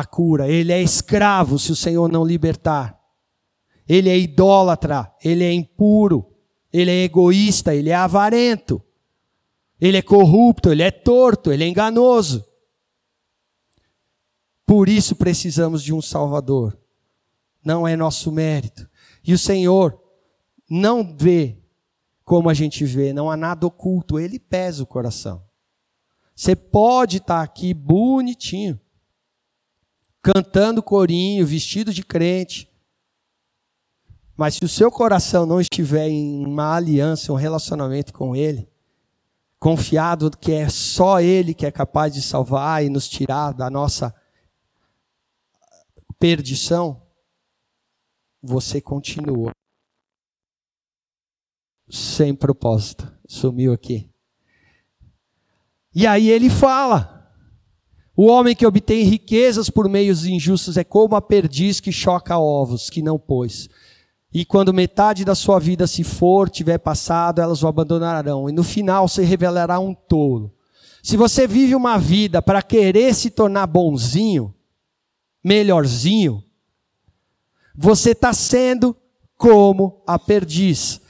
a 0.00 0.04
cura. 0.04 0.48
Ele 0.48 0.72
é 0.72 0.82
escravo 0.82 1.58
se 1.58 1.72
o 1.72 1.76
Senhor 1.76 2.10
não 2.10 2.24
libertar. 2.24 2.98
Ele 3.88 4.08
é 4.08 4.18
idólatra, 4.18 5.12
ele 5.22 5.44
é 5.44 5.52
impuro, 5.52 6.26
ele 6.72 6.90
é 6.90 7.04
egoísta, 7.04 7.74
ele 7.74 7.90
é 7.90 7.94
avarento. 7.94 8.82
Ele 9.80 9.96
é 9.98 10.02
corrupto, 10.02 10.72
ele 10.72 10.82
é 10.82 10.90
torto, 10.90 11.52
ele 11.52 11.64
é 11.64 11.68
enganoso. 11.68 12.44
Por 14.64 14.88
isso 14.88 15.14
precisamos 15.14 15.82
de 15.82 15.92
um 15.92 16.02
Salvador. 16.02 16.78
Não 17.64 17.86
é 17.86 17.94
nosso 17.94 18.32
mérito. 18.32 18.88
E 19.22 19.32
o 19.32 19.38
Senhor 19.38 20.00
não 20.68 21.16
vê 21.16 21.58
como 22.24 22.50
a 22.50 22.54
gente 22.54 22.84
vê, 22.84 23.12
não 23.12 23.30
há 23.30 23.36
nada 23.36 23.64
oculto, 23.64 24.18
ele 24.18 24.36
pesa 24.40 24.82
o 24.82 24.86
coração. 24.86 25.44
Você 26.34 26.56
pode 26.56 27.18
estar 27.18 27.40
aqui 27.40 27.72
bonitinho, 27.72 28.80
cantando 30.34 30.82
corinho, 30.82 31.46
vestido 31.46 31.94
de 31.94 32.02
crente, 32.02 32.68
mas 34.36 34.56
se 34.56 34.64
o 34.64 34.68
seu 34.68 34.90
coração 34.90 35.46
não 35.46 35.60
estiver 35.60 36.08
em 36.08 36.44
uma 36.44 36.74
aliança, 36.74 37.32
um 37.32 37.36
relacionamento 37.36 38.12
com 38.12 38.34
ele, 38.34 38.68
confiado 39.60 40.28
que 40.36 40.50
é 40.50 40.68
só 40.68 41.20
Ele 41.20 41.54
que 41.54 41.64
é 41.64 41.70
capaz 41.70 42.12
de 42.12 42.20
salvar 42.20 42.84
e 42.84 42.88
nos 42.88 43.08
tirar 43.08 43.52
da 43.52 43.70
nossa 43.70 44.12
perdição, 46.18 47.00
você 48.42 48.80
continua 48.80 49.52
sem 51.88 52.34
propósito. 52.34 53.10
Sumiu 53.28 53.72
aqui. 53.72 54.10
E 55.94 56.04
aí 56.04 56.28
ele 56.28 56.50
fala: 56.50 57.15
o 58.16 58.26
homem 58.26 58.56
que 58.56 58.66
obtém 58.66 59.04
riquezas 59.04 59.68
por 59.68 59.88
meios 59.88 60.24
injustos 60.24 60.78
é 60.78 60.84
como 60.84 61.14
a 61.14 61.20
perdiz 61.20 61.80
que 61.80 61.92
choca 61.92 62.38
ovos 62.38 62.88
que 62.88 63.02
não 63.02 63.18
pôs. 63.18 63.68
E 64.32 64.44
quando 64.44 64.72
metade 64.72 65.24
da 65.24 65.34
sua 65.34 65.58
vida 65.58 65.86
se 65.86 66.02
for, 66.02 66.48
tiver 66.48 66.78
passado, 66.78 67.40
elas 67.40 67.62
o 67.62 67.68
abandonarão. 67.68 68.48
E 68.48 68.52
no 68.52 68.64
final 68.64 69.06
se 69.06 69.22
revelará 69.22 69.78
um 69.78 69.94
tolo. 69.94 70.52
Se 71.02 71.16
você 71.16 71.46
vive 71.46 71.74
uma 71.74 71.98
vida 71.98 72.40
para 72.40 72.62
querer 72.62 73.14
se 73.14 73.30
tornar 73.30 73.66
bonzinho, 73.66 74.54
melhorzinho, 75.44 76.42
você 77.76 78.12
está 78.12 78.32
sendo 78.32 78.96
como 79.36 80.02
a 80.06 80.18
perdiz. 80.18 81.00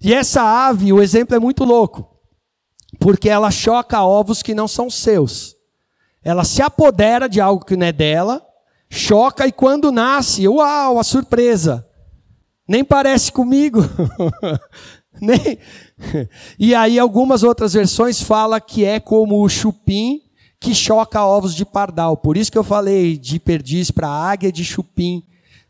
E 0.00 0.12
essa 0.12 0.42
ave, 0.42 0.92
o 0.92 1.02
exemplo 1.02 1.34
é 1.34 1.38
muito 1.38 1.64
louco, 1.64 2.06
porque 3.00 3.28
ela 3.28 3.50
choca 3.50 4.02
ovos 4.04 4.42
que 4.42 4.54
não 4.54 4.68
são 4.68 4.90
seus. 4.90 5.55
Ela 6.26 6.42
se 6.42 6.60
apodera 6.60 7.28
de 7.28 7.40
algo 7.40 7.64
que 7.64 7.76
não 7.76 7.86
é 7.86 7.92
dela, 7.92 8.44
choca 8.90 9.46
e 9.46 9.52
quando 9.52 9.92
nasce, 9.92 10.48
uau, 10.48 10.98
a 10.98 11.04
surpresa! 11.04 11.86
Nem 12.66 12.84
parece 12.84 13.30
comigo. 13.30 13.78
Nem. 15.22 15.56
E 16.58 16.74
aí 16.74 16.98
algumas 16.98 17.44
outras 17.44 17.74
versões 17.74 18.20
fala 18.20 18.60
que 18.60 18.84
é 18.84 18.98
como 18.98 19.40
o 19.40 19.48
chupim 19.48 20.20
que 20.58 20.74
choca 20.74 21.24
ovos 21.24 21.54
de 21.54 21.64
pardal. 21.64 22.16
Por 22.16 22.36
isso 22.36 22.50
que 22.50 22.58
eu 22.58 22.64
falei 22.64 23.16
de 23.16 23.38
perdiz 23.38 23.92
para 23.92 24.08
águia, 24.08 24.50
de 24.50 24.64
chupim 24.64 25.22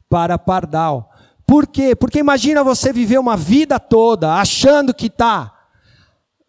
para 0.09 0.39
pardal. 0.39 1.11
Por 1.47 1.67
quê? 1.67 1.95
Porque 1.95 2.21
imagina 2.21 2.65
você 2.65 2.95
viver 2.95 3.19
uma 3.19 3.37
vida 3.37 3.79
toda 3.79 4.33
achando 4.33 4.95
que 4.95 5.09
está 5.09 5.56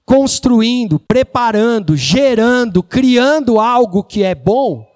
construindo, 0.08 0.98
preparando, 0.98 1.98
gerando, 1.98 2.82
criando 2.82 3.60
algo 3.60 4.02
que 4.02 4.24
é 4.24 4.34
bom. 4.34 4.88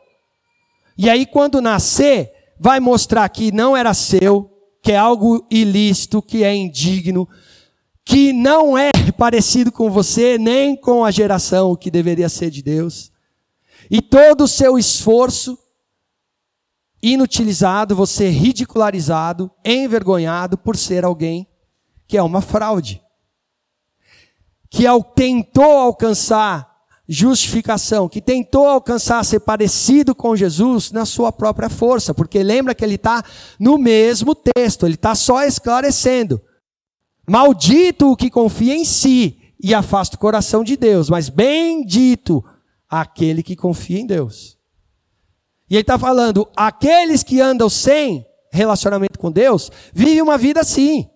E 0.97 1.09
aí 1.09 1.25
quando 1.25 1.59
nascer, 1.59 2.31
vai 2.57 2.79
mostrar 2.79 3.27
que 3.27 3.51
não 3.51 3.75
era 3.75 3.93
seu, 3.93 4.49
que 4.81 4.93
é 4.93 4.97
algo 4.97 5.45
ilícito, 5.51 6.21
que 6.21 6.45
é 6.45 6.55
indigno, 6.55 7.27
que 8.05 8.31
não 8.31 8.77
é 8.77 8.89
parecido 9.17 9.69
com 9.69 9.91
você, 9.91 10.37
nem 10.37 10.77
com 10.77 11.03
a 11.03 11.11
geração 11.11 11.75
que 11.75 11.91
deveria 11.91 12.29
ser 12.29 12.49
de 12.49 12.61
Deus. 12.61 13.11
E 13.89 14.01
todo 14.01 14.45
o 14.45 14.47
seu 14.47 14.77
esforço 14.79 15.59
inutilizado, 17.03 17.97
você 17.97 18.29
ridicularizado, 18.29 19.51
envergonhado 19.65 20.57
por 20.57 20.77
ser 20.77 21.03
alguém 21.03 21.45
que 22.07 22.17
é 22.17 22.23
uma 22.23 22.39
fraude. 22.39 23.01
Que 24.71 24.85
tentou 25.13 25.77
alcançar 25.77 26.71
justificação, 27.11 28.07
que 28.07 28.21
tentou 28.21 28.65
alcançar 28.65 29.23
ser 29.25 29.41
parecido 29.41 30.15
com 30.15 30.33
Jesus 30.33 30.93
na 30.93 31.05
sua 31.05 31.29
própria 31.29 31.69
força, 31.69 32.13
porque 32.13 32.41
lembra 32.41 32.73
que 32.73 32.85
ele 32.85 32.95
está 32.95 33.21
no 33.59 33.77
mesmo 33.77 34.33
texto, 34.33 34.85
ele 34.85 34.95
está 34.95 35.13
só 35.13 35.43
esclarecendo. 35.43 36.41
Maldito 37.27 38.11
o 38.11 38.15
que 38.15 38.29
confia 38.29 38.73
em 38.73 38.85
si 38.85 39.37
e 39.61 39.73
afasta 39.73 40.15
o 40.15 40.19
coração 40.19 40.63
de 40.63 40.77
Deus, 40.77 41.09
mas 41.09 41.27
bendito 41.27 42.41
aquele 42.89 43.43
que 43.43 43.57
confia 43.57 43.99
em 43.99 44.07
Deus. 44.07 44.57
E 45.69 45.75
ele 45.75 45.81
está 45.81 45.99
falando, 45.99 46.47
aqueles 46.55 47.23
que 47.23 47.41
andam 47.41 47.69
sem 47.69 48.25
relacionamento 48.53 49.19
com 49.19 49.29
Deus, 49.29 49.69
vivem 49.93 50.21
uma 50.21 50.37
vida 50.37 50.61
assim 50.61 51.09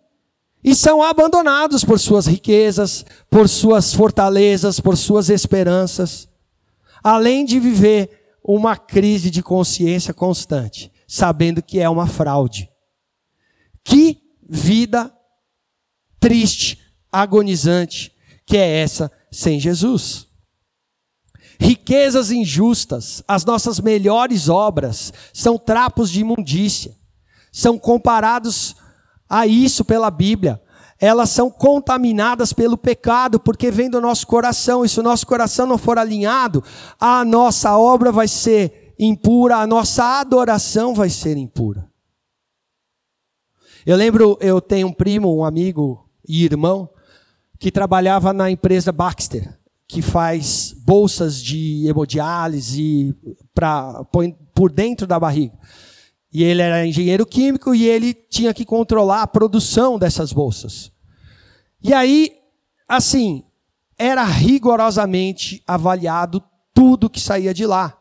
e 0.66 0.74
são 0.74 1.04
abandonados 1.04 1.84
por 1.84 2.00
suas 2.00 2.26
riquezas, 2.26 3.06
por 3.30 3.48
suas 3.48 3.94
fortalezas, 3.94 4.80
por 4.80 4.98
suas 4.98 5.30
esperanças, 5.30 6.28
além 7.04 7.46
de 7.46 7.60
viver 7.60 8.38
uma 8.44 8.76
crise 8.76 9.30
de 9.30 9.44
consciência 9.44 10.12
constante, 10.12 10.92
sabendo 11.08 11.62
que 11.62 11.80
é 11.80 11.88
uma 11.88 12.08
fraude. 12.08 12.68
Que 13.84 14.20
vida 14.50 15.16
triste, 16.20 16.80
agonizante, 17.12 18.12
que 18.44 18.58
é 18.58 18.80
essa 18.80 19.12
sem 19.32 19.60
Jesus. 19.60 20.26
Riquezas 21.60 22.32
injustas, 22.32 23.24
as 23.28 23.46
nossas 23.46 23.80
melhores 23.80 24.50
obras, 24.50 25.14
são 25.32 25.60
trapos 25.60 26.10
de 26.10 26.22
imundícia. 26.22 26.98
São 27.52 27.78
comparados 27.78 28.76
a 29.30 29.48
isso 29.48 29.84
pela 29.84 30.10
Bíblia. 30.10 30.62
Elas 31.00 31.30
são 31.30 31.50
contaminadas 31.50 32.54
pelo 32.54 32.78
pecado, 32.78 33.40
porque 33.40 33.70
vem 33.70 33.90
do 33.90 34.00
nosso 34.00 34.26
coração. 34.26 34.86
E 34.86 34.90
se 34.90 35.00
o 35.00 35.04
nosso 35.04 35.28
coração 35.28 35.68
não 35.68 35.78
for 35.78 35.98
alinhado, 35.98 36.64
a 37.00 37.26
nossa 37.26 37.78
obra 37.78 38.12
vai 38.12 38.28
ser 38.28 38.94
impura, 38.98 39.58
a 39.58 39.68
nossa 39.68 40.20
adoração 40.20 40.94
vai 40.94 41.10
ser 41.10 41.38
impura. 41.38 41.90
Eu 43.86 43.98
lembro, 43.98 44.38
eu 44.42 44.62
tenho 44.62 44.88
um 44.88 44.94
primo, 44.94 45.36
um 45.36 45.44
amigo 45.44 46.10
e 46.28 46.44
irmão, 46.44 46.90
que 47.60 47.72
trabalhava 47.72 48.34
na 48.34 48.50
empresa 48.50 48.92
Baxter 48.92 49.56
que 49.88 50.02
faz 50.02 50.76
bolsas 50.84 51.42
de 51.42 51.88
hemodiálise 51.88 53.16
para 53.54 54.04
por 54.54 54.72
dentro 54.72 55.06
da 55.06 55.20
barriga. 55.20 55.54
E 56.36 56.44
ele 56.44 56.62
era 56.62 56.86
engenheiro 56.86 57.26
químico 57.26 57.74
e 57.74 57.86
ele 57.86 58.14
tinha 58.14 58.54
que 58.54 58.66
controlar 58.66 59.22
a 59.22 59.28
produção 59.28 59.98
dessas 59.98 60.34
bolsas. 60.34 60.92
E 61.82 61.94
aí, 61.94 62.34
assim, 62.88 63.44
era 63.98 64.24
rigorosamente 64.26 65.64
avaliado 65.66 66.44
tudo 66.74 67.10
que 67.10 67.22
saía 67.22 67.54
de 67.54 67.66
lá. 67.66 67.98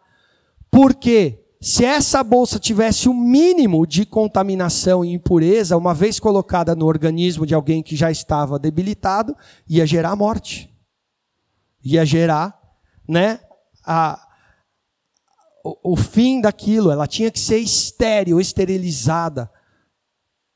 Porque 0.70 1.44
se 1.60 1.84
essa 1.84 2.24
bolsa 2.24 2.58
tivesse 2.58 3.08
o 3.08 3.12
um 3.12 3.14
mínimo 3.14 3.86
de 3.86 4.04
contaminação 4.04 5.04
e 5.04 5.12
impureza, 5.12 5.76
uma 5.76 5.94
vez 5.94 6.18
colocada 6.18 6.74
no 6.74 6.86
organismo 6.86 7.46
de 7.46 7.54
alguém 7.54 7.84
que 7.84 7.94
já 7.94 8.10
estava 8.10 8.58
debilitado, 8.58 9.36
ia 9.68 9.86
gerar 9.86 10.16
morte 10.16 10.74
ia 11.84 12.04
gerar, 12.06 12.58
né, 13.06 13.38
a, 13.84 14.18
o, 15.64 15.96
fim 15.96 16.40
daquilo. 16.40 16.90
Ela 16.90 17.06
tinha 17.06 17.30
que 17.30 17.40
ser 17.40 17.58
estéril, 17.58 18.40
esterilizada, 18.40 19.50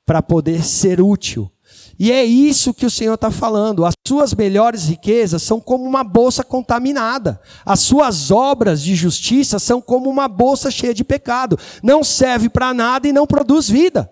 para 0.04 0.22
poder 0.22 0.62
ser 0.62 1.00
útil. 1.00 1.50
E 1.98 2.12
é 2.12 2.24
isso 2.24 2.74
que 2.74 2.86
o 2.86 2.90
Senhor 2.90 3.14
está 3.14 3.30
falando. 3.30 3.84
As 3.84 3.94
suas 4.06 4.32
melhores 4.34 4.86
riquezas 4.86 5.42
são 5.42 5.58
como 5.60 5.84
uma 5.84 6.04
bolsa 6.04 6.44
contaminada. 6.44 7.40
As 7.64 7.80
suas 7.80 8.30
obras 8.30 8.82
de 8.82 8.94
justiça 8.94 9.58
são 9.58 9.80
como 9.80 10.08
uma 10.08 10.28
bolsa 10.28 10.70
cheia 10.70 10.94
de 10.94 11.02
pecado. 11.02 11.58
Não 11.82 12.04
serve 12.04 12.48
para 12.48 12.72
nada 12.72 13.08
e 13.08 13.12
não 13.12 13.26
produz 13.26 13.68
vida. 13.68 14.10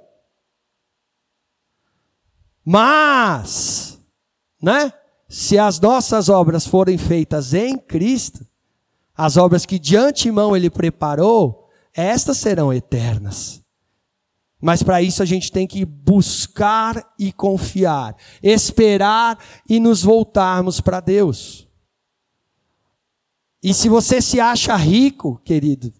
Mas, 2.64 4.00
né? 4.60 4.92
se 5.28 5.58
as 5.58 5.80
nossas 5.80 6.28
obras 6.28 6.66
forem 6.66 6.96
feitas 6.96 7.52
em 7.52 7.76
Cristo, 7.76 8.46
as 9.16 9.36
obras 9.36 9.64
que 9.64 9.78
de 9.78 9.96
antemão 9.96 10.56
Ele 10.56 10.68
preparou, 10.68 11.68
estas 11.94 12.36
serão 12.38 12.72
eternas. 12.72 13.62
Mas 14.60 14.82
para 14.82 15.02
isso 15.02 15.22
a 15.22 15.26
gente 15.26 15.52
tem 15.52 15.66
que 15.66 15.84
buscar 15.84 17.14
e 17.18 17.32
confiar, 17.32 18.16
esperar 18.42 19.38
e 19.68 19.78
nos 19.78 20.02
voltarmos 20.02 20.80
para 20.80 21.00
Deus. 21.00 21.68
E 23.62 23.74
se 23.74 23.88
você 23.88 24.20
se 24.20 24.40
acha 24.40 24.76
rico, 24.76 25.40
querido, 25.44 25.92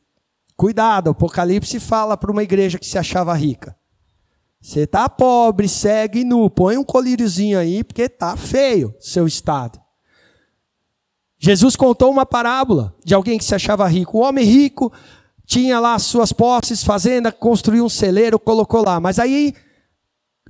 cuidado, 0.57 1.09
o 1.09 1.11
Apocalipse 1.11 1.81
fala 1.81 2.16
para 2.16 2.31
uma 2.31 2.42
igreja 2.42 2.79
que 2.79 2.87
se 2.87 2.98
achava 2.98 3.35
rica. 3.35 3.76
Você 4.61 4.81
está 4.81 5.09
pobre, 5.09 5.68
cego 5.68 6.18
e 6.18 6.24
nu. 6.24 6.50
Põe 6.50 6.76
um 6.76 6.85
colíriozinho 6.85 7.59
aí, 7.59 7.85
porque 7.85 8.02
está 8.02 8.37
feio 8.37 8.94
seu 8.98 9.26
estado. 9.26 9.81
Jesus 11.46 11.76
contou 11.76 12.11
uma 12.11 12.26
parábola 12.26 12.92
de 13.04 13.14
alguém 13.14 13.38
que 13.38 13.44
se 13.44 13.54
achava 13.54 13.87
rico. 13.87 14.18
O 14.18 14.22
homem 14.22 14.44
rico 14.44 14.92
tinha 15.46 15.78
lá 15.78 15.94
as 15.94 16.02
suas 16.02 16.32
posses, 16.32 16.82
fazenda, 16.82 17.30
construiu 17.30 17.85
um 17.85 17.88
celeiro, 17.88 18.37
colocou 18.37 18.85
lá. 18.85 18.98
Mas 18.98 19.20
aí 19.20 19.54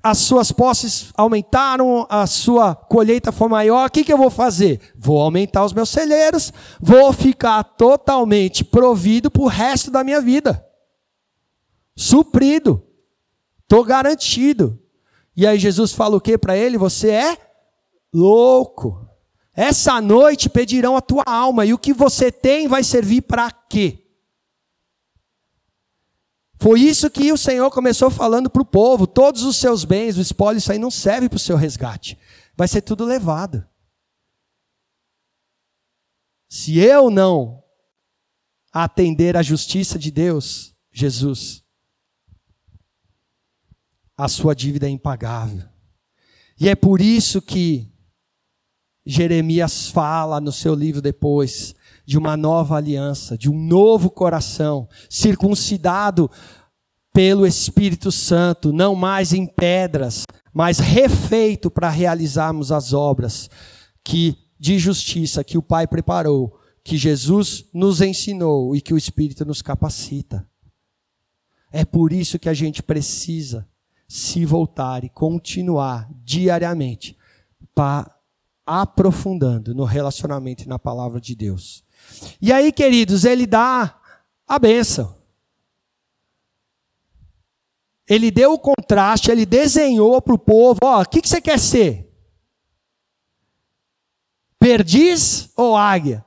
as 0.02 0.16
suas 0.16 0.50
posses 0.50 1.12
aumentaram, 1.14 2.06
a 2.08 2.26
sua 2.26 2.74
colheita 2.74 3.30
foi 3.30 3.46
maior. 3.46 3.86
O 3.86 3.90
que, 3.90 4.04
que 4.04 4.10
eu 4.10 4.16
vou 4.16 4.30
fazer? 4.30 4.80
Vou 4.96 5.20
aumentar 5.20 5.66
os 5.66 5.74
meus 5.74 5.90
celeiros, 5.90 6.50
vou 6.80 7.12
ficar 7.12 7.62
totalmente 7.62 8.64
provido 8.64 9.30
para 9.30 9.42
o 9.42 9.48
resto 9.48 9.90
da 9.90 10.02
minha 10.02 10.22
vida. 10.22 10.66
Suprido. 11.94 12.82
Estou 13.64 13.84
garantido. 13.84 14.80
E 15.36 15.46
aí 15.46 15.58
Jesus 15.58 15.92
fala 15.92 16.16
o 16.16 16.20
que 16.22 16.38
para 16.38 16.56
ele? 16.56 16.78
Você 16.78 17.10
é 17.10 17.36
louco. 18.14 19.05
Essa 19.56 20.02
noite 20.02 20.50
pedirão 20.50 20.98
a 20.98 21.00
tua 21.00 21.24
alma, 21.26 21.64
e 21.64 21.72
o 21.72 21.78
que 21.78 21.94
você 21.94 22.30
tem 22.30 22.68
vai 22.68 22.84
servir 22.84 23.22
para 23.22 23.50
quê? 23.50 24.06
Foi 26.58 26.80
isso 26.80 27.10
que 27.10 27.32
o 27.32 27.38
Senhor 27.38 27.70
começou 27.70 28.10
falando 28.10 28.50
para 28.50 28.60
o 28.60 28.66
povo: 28.66 29.06
todos 29.06 29.44
os 29.44 29.56
seus 29.56 29.82
bens, 29.82 30.18
o 30.18 30.20
espólio, 30.20 30.58
isso 30.58 30.70
aí 30.70 30.78
não 30.78 30.90
serve 30.90 31.28
para 31.28 31.36
o 31.36 31.40
seu 31.40 31.56
resgate, 31.56 32.18
vai 32.54 32.68
ser 32.68 32.82
tudo 32.82 33.04
levado. 33.04 33.66
Se 36.48 36.78
eu 36.78 37.10
não 37.10 37.62
atender 38.70 39.38
à 39.38 39.42
justiça 39.42 39.98
de 39.98 40.10
Deus, 40.10 40.76
Jesus, 40.92 41.64
a 44.16 44.28
sua 44.28 44.54
dívida 44.54 44.86
é 44.86 44.90
impagável. 44.90 45.66
E 46.60 46.68
é 46.68 46.74
por 46.74 47.00
isso 47.00 47.40
que 47.40 47.95
Jeremias 49.06 49.88
fala 49.88 50.40
no 50.40 50.50
seu 50.50 50.74
livro 50.74 51.00
depois 51.00 51.74
de 52.04 52.18
uma 52.18 52.36
nova 52.36 52.76
aliança, 52.76 53.38
de 53.38 53.48
um 53.48 53.58
novo 53.58 54.10
coração, 54.10 54.88
circuncidado 55.08 56.30
pelo 57.12 57.46
Espírito 57.46 58.10
Santo, 58.10 58.72
não 58.72 58.94
mais 58.94 59.32
em 59.32 59.46
pedras, 59.46 60.24
mas 60.52 60.78
refeito 60.78 61.70
para 61.70 61.88
realizarmos 61.88 62.72
as 62.72 62.92
obras 62.92 63.48
que 64.04 64.36
de 64.58 64.78
justiça 64.78 65.44
que 65.44 65.58
o 65.58 65.62
Pai 65.62 65.86
preparou, 65.86 66.58
que 66.82 66.96
Jesus 66.96 67.64
nos 67.72 68.00
ensinou 68.00 68.74
e 68.74 68.80
que 68.80 68.94
o 68.94 68.98
Espírito 68.98 69.44
nos 69.44 69.62
capacita. 69.62 70.48
É 71.70 71.84
por 71.84 72.12
isso 72.12 72.38
que 72.38 72.48
a 72.48 72.54
gente 72.54 72.82
precisa 72.82 73.68
se 74.08 74.44
voltar 74.44 75.04
e 75.04 75.08
continuar 75.08 76.08
diariamente 76.24 77.16
para 77.74 78.15
aprofundando 78.66 79.72
no 79.72 79.84
relacionamento 79.84 80.64
e 80.64 80.68
na 80.68 80.78
palavra 80.78 81.20
de 81.20 81.36
Deus. 81.36 81.84
E 82.40 82.52
aí, 82.52 82.72
queridos, 82.72 83.24
ele 83.24 83.46
dá 83.46 83.98
a 84.46 84.58
benção. 84.58 85.16
Ele 88.08 88.30
deu 88.30 88.52
o 88.52 88.58
contraste, 88.58 89.30
ele 89.30 89.46
desenhou 89.46 90.20
para 90.20 90.34
o 90.34 90.38
povo: 90.38 90.80
ó, 90.82 91.02
o 91.02 91.06
que, 91.06 91.22
que 91.22 91.28
você 91.28 91.40
quer 91.40 91.58
ser? 91.58 92.06
Perdiz 94.58 95.50
ou 95.56 95.76
águia? 95.76 96.24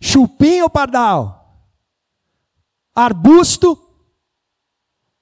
Chupim 0.00 0.60
ou 0.60 0.70
pardal? 0.70 1.66
Arbusto 2.94 3.78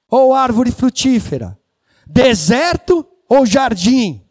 ou 0.09 0.35
árvore 0.35 0.71
frutífera? 0.71 1.61
Deserto 2.07 3.07
ou 3.29 3.45
jardim? 3.45 4.26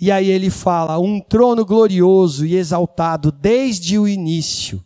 E 0.00 0.10
aí 0.10 0.30
ele 0.30 0.50
fala: 0.50 0.98
um 0.98 1.20
trono 1.20 1.64
glorioso 1.64 2.46
e 2.46 2.54
exaltado 2.54 3.32
desde 3.32 3.98
o 3.98 4.06
início 4.06 4.84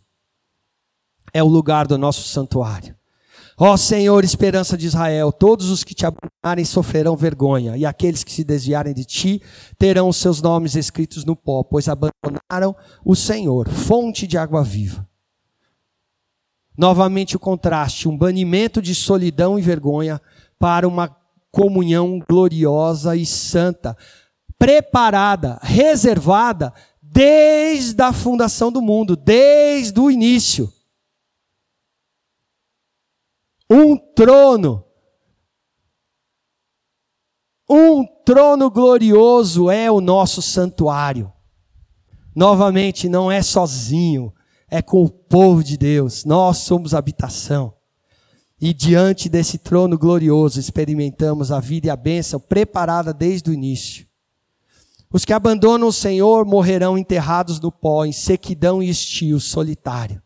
é 1.33 1.43
o 1.43 1.47
lugar 1.47 1.87
do 1.87 1.97
nosso 1.97 2.27
santuário. 2.27 2.95
Ó 3.57 3.77
Senhor, 3.77 4.23
esperança 4.23 4.75
de 4.75 4.87
Israel, 4.87 5.31
todos 5.31 5.69
os 5.69 5.83
que 5.83 5.93
te 5.93 6.05
abandonarem 6.05 6.65
sofrerão 6.65 7.15
vergonha, 7.15 7.77
e 7.77 7.85
aqueles 7.85 8.23
que 8.23 8.31
se 8.31 8.43
desviarem 8.43 8.93
de 8.93 9.05
ti 9.05 9.41
terão 9.77 10.09
os 10.09 10.17
seus 10.17 10.41
nomes 10.41 10.75
escritos 10.75 11.23
no 11.23 11.35
pó, 11.35 11.63
pois 11.63 11.87
abandonaram 11.87 12.75
o 13.05 13.15
Senhor, 13.15 13.69
fonte 13.69 14.25
de 14.25 14.37
água 14.37 14.63
viva. 14.63 15.07
Novamente 16.75 17.35
o 17.35 17.39
contraste, 17.39 18.09
um 18.09 18.17
banimento 18.17 18.81
de 18.81 18.95
solidão 18.95 19.59
e 19.59 19.61
vergonha 19.61 20.19
para 20.57 20.87
uma 20.87 21.15
comunhão 21.51 22.19
gloriosa 22.27 23.15
e 23.15 23.27
santa, 23.27 23.95
preparada, 24.63 25.59
reservada 25.61 26.73
desde 27.01 28.01
a 28.01 28.13
fundação 28.13 28.71
do 28.71 28.81
mundo, 28.81 29.13
desde 29.13 29.99
o 29.99 30.09
início. 30.09 30.71
Um 33.69 33.97
trono, 33.97 34.85
um 37.69 38.05
trono 38.23 38.71
glorioso 38.71 39.69
é 39.69 39.91
o 39.91 39.99
nosso 39.99 40.41
santuário. 40.41 41.29
Novamente, 42.33 43.09
não 43.09 43.29
é 43.29 43.41
sozinho, 43.41 44.33
é 44.69 44.81
com 44.81 45.03
o 45.03 45.09
povo 45.09 45.61
de 45.61 45.75
Deus. 45.75 46.23
Nós 46.23 46.59
somos 46.59 46.93
habitação. 46.93 47.73
E 48.61 48.73
diante 48.73 49.27
desse 49.27 49.57
trono 49.57 49.97
glorioso 49.97 50.57
experimentamos 50.57 51.51
a 51.51 51.59
vida 51.59 51.87
e 51.87 51.89
a 51.89 51.97
bênção 51.97 52.39
preparada 52.39 53.13
desde 53.13 53.49
o 53.49 53.53
início. 53.53 54.12
Os 55.13 55.23
que 55.23 55.31
abandonam 55.31 55.87
o 55.87 55.93
Senhor 55.93 56.43
morrerão 56.43 56.97
enterrados 56.97 57.59
no 57.59 57.71
pó, 57.71 58.03
em 58.03 58.11
sequidão 58.11 58.81
e 58.81 58.89
estio, 58.89 59.39
solitário. 59.39 60.19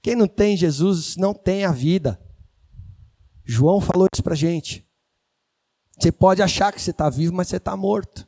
Quem 0.00 0.16
não 0.16 0.26
tem 0.26 0.56
Jesus 0.56 1.14
não 1.14 1.34
tem 1.34 1.66
a 1.66 1.70
vida. 1.70 2.18
João 3.44 3.82
falou 3.82 4.08
isso 4.10 4.22
para 4.22 4.34
gente. 4.34 4.88
Você 5.98 6.10
pode 6.10 6.40
achar 6.40 6.72
que 6.72 6.80
você 6.80 6.90
está 6.90 7.10
vivo, 7.10 7.34
mas 7.34 7.48
você 7.48 7.58
está 7.58 7.76
morto. 7.76 8.26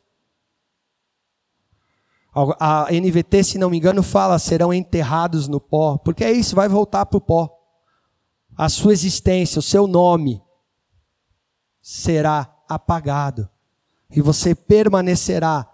A 2.60 2.88
NVT, 2.92 3.42
se 3.42 3.58
não 3.58 3.70
me 3.70 3.78
engano, 3.78 4.02
fala 4.02 4.38
serão 4.38 4.74
enterrados 4.74 5.48
no 5.48 5.58
pó, 5.58 5.96
porque 5.96 6.22
é 6.22 6.30
isso, 6.30 6.54
vai 6.54 6.68
voltar 6.68 7.06
para 7.06 7.16
o 7.16 7.20
pó. 7.22 7.58
A 8.54 8.68
sua 8.68 8.92
existência, 8.92 9.58
o 9.58 9.62
seu 9.62 9.86
nome 9.86 10.42
será 11.80 12.54
apagado 12.68 13.48
e 14.10 14.20
você 14.20 14.54
permanecerá 14.54 15.66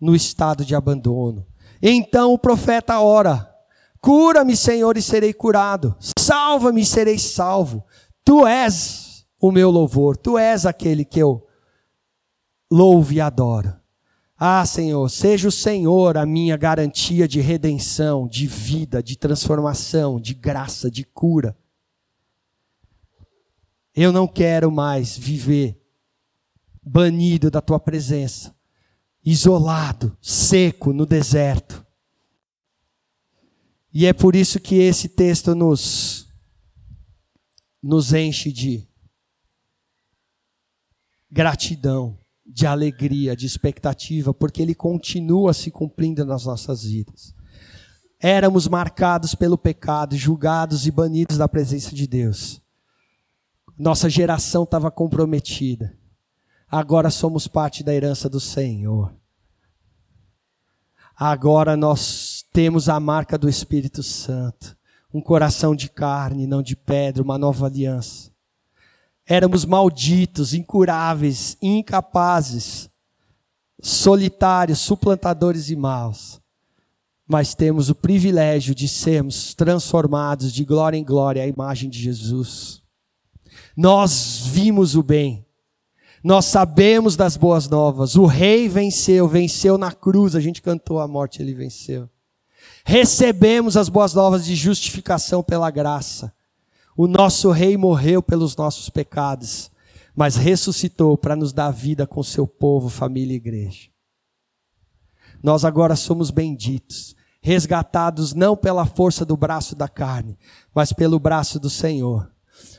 no 0.00 0.14
estado 0.14 0.64
de 0.64 0.74
abandono. 0.74 1.46
Então 1.82 2.32
o 2.32 2.38
profeta 2.38 3.00
ora: 3.00 3.48
Cura-me, 4.00 4.56
Senhor, 4.56 4.96
e 4.96 5.02
serei 5.02 5.32
curado. 5.32 5.94
Salva-me 6.18 6.84
serei 6.84 7.18
salvo. 7.18 7.84
Tu 8.24 8.46
és 8.46 9.26
o 9.40 9.50
meu 9.50 9.70
louvor, 9.70 10.16
tu 10.16 10.38
és 10.38 10.66
aquele 10.66 11.04
que 11.04 11.18
eu 11.18 11.46
louvo 12.70 13.12
e 13.12 13.20
adoro. 13.20 13.74
Ah, 14.38 14.64
Senhor, 14.64 15.06
seja 15.10 15.48
o 15.48 15.52
Senhor 15.52 16.16
a 16.16 16.24
minha 16.24 16.56
garantia 16.56 17.28
de 17.28 17.40
redenção, 17.40 18.26
de 18.26 18.46
vida, 18.46 19.02
de 19.02 19.16
transformação, 19.16 20.18
de 20.18 20.32
graça, 20.32 20.90
de 20.90 21.04
cura. 21.04 21.54
Eu 23.94 24.12
não 24.12 24.26
quero 24.26 24.70
mais 24.70 25.16
viver 25.16 25.78
banido 26.82 27.50
da 27.50 27.60
tua 27.60 27.78
presença, 27.78 28.54
isolado, 29.24 30.16
seco 30.20 30.92
no 30.92 31.04
deserto. 31.04 31.84
E 33.92 34.06
é 34.06 34.12
por 34.12 34.36
isso 34.36 34.60
que 34.60 34.76
esse 34.76 35.08
texto 35.08 35.54
nos 35.54 36.28
nos 37.82 38.12
enche 38.12 38.52
de 38.52 38.86
gratidão, 41.30 42.18
de 42.44 42.66
alegria, 42.66 43.34
de 43.34 43.46
expectativa, 43.46 44.34
porque 44.34 44.60
ele 44.60 44.74
continua 44.74 45.54
se 45.54 45.70
cumprindo 45.70 46.24
nas 46.24 46.44
nossas 46.44 46.84
vidas. 46.84 47.34
Éramos 48.20 48.68
marcados 48.68 49.34
pelo 49.34 49.56
pecado, 49.56 50.16
julgados 50.16 50.86
e 50.86 50.90
banidos 50.90 51.38
da 51.38 51.48
presença 51.48 51.94
de 51.94 52.06
Deus. 52.06 52.60
Nossa 53.78 54.10
geração 54.10 54.64
estava 54.64 54.90
comprometida. 54.90 55.98
Agora 56.70 57.10
somos 57.10 57.48
parte 57.48 57.82
da 57.82 57.92
herança 57.92 58.28
do 58.28 58.38
Senhor. 58.38 59.12
Agora 61.16 61.76
nós 61.76 62.44
temos 62.52 62.88
a 62.88 63.00
marca 63.00 63.36
do 63.36 63.48
Espírito 63.48 64.02
Santo, 64.02 64.76
um 65.12 65.20
coração 65.20 65.74
de 65.74 65.88
carne, 65.88 66.46
não 66.46 66.62
de 66.62 66.76
pedra, 66.76 67.22
uma 67.22 67.36
nova 67.36 67.66
aliança. 67.66 68.30
Éramos 69.26 69.64
malditos, 69.64 70.54
incuráveis, 70.54 71.56
incapazes, 71.60 72.88
solitários, 73.82 74.78
suplantadores 74.78 75.70
e 75.70 75.76
maus. 75.76 76.40
Mas 77.26 77.54
temos 77.54 77.90
o 77.90 77.94
privilégio 77.94 78.74
de 78.74 78.88
sermos 78.88 79.54
transformados 79.54 80.52
de 80.52 80.64
glória 80.64 80.96
em 80.96 81.04
glória 81.04 81.42
à 81.42 81.46
imagem 81.46 81.90
de 81.90 81.98
Jesus. 81.98 82.82
Nós 83.76 84.42
vimos 84.46 84.96
o 84.96 85.02
bem, 85.02 85.46
nós 86.22 86.44
sabemos 86.44 87.16
das 87.16 87.36
boas 87.36 87.68
novas. 87.68 88.14
O 88.14 88.26
rei 88.26 88.68
venceu, 88.68 89.26
venceu 89.26 89.78
na 89.78 89.90
cruz. 89.90 90.34
A 90.34 90.40
gente 90.40 90.60
cantou 90.60 91.00
a 91.00 91.08
morte, 91.08 91.40
ele 91.40 91.54
venceu. 91.54 92.08
Recebemos 92.84 93.76
as 93.76 93.88
boas 93.88 94.12
novas 94.12 94.44
de 94.44 94.54
justificação 94.54 95.42
pela 95.42 95.70
graça. 95.70 96.32
O 96.96 97.06
nosso 97.06 97.50
rei 97.50 97.76
morreu 97.76 98.22
pelos 98.22 98.54
nossos 98.56 98.90
pecados, 98.90 99.70
mas 100.14 100.36
ressuscitou 100.36 101.16
para 101.16 101.36
nos 101.36 101.52
dar 101.52 101.70
vida 101.70 102.06
com 102.06 102.22
seu 102.22 102.46
povo, 102.46 102.90
família 102.90 103.32
e 103.32 103.36
igreja. 103.36 103.88
Nós 105.42 105.64
agora 105.64 105.96
somos 105.96 106.30
benditos, 106.30 107.16
resgatados 107.40 108.34
não 108.34 108.54
pela 108.54 108.84
força 108.84 109.24
do 109.24 109.36
braço 109.36 109.74
da 109.74 109.88
carne, 109.88 110.38
mas 110.74 110.92
pelo 110.92 111.18
braço 111.18 111.58
do 111.58 111.70
Senhor 111.70 112.30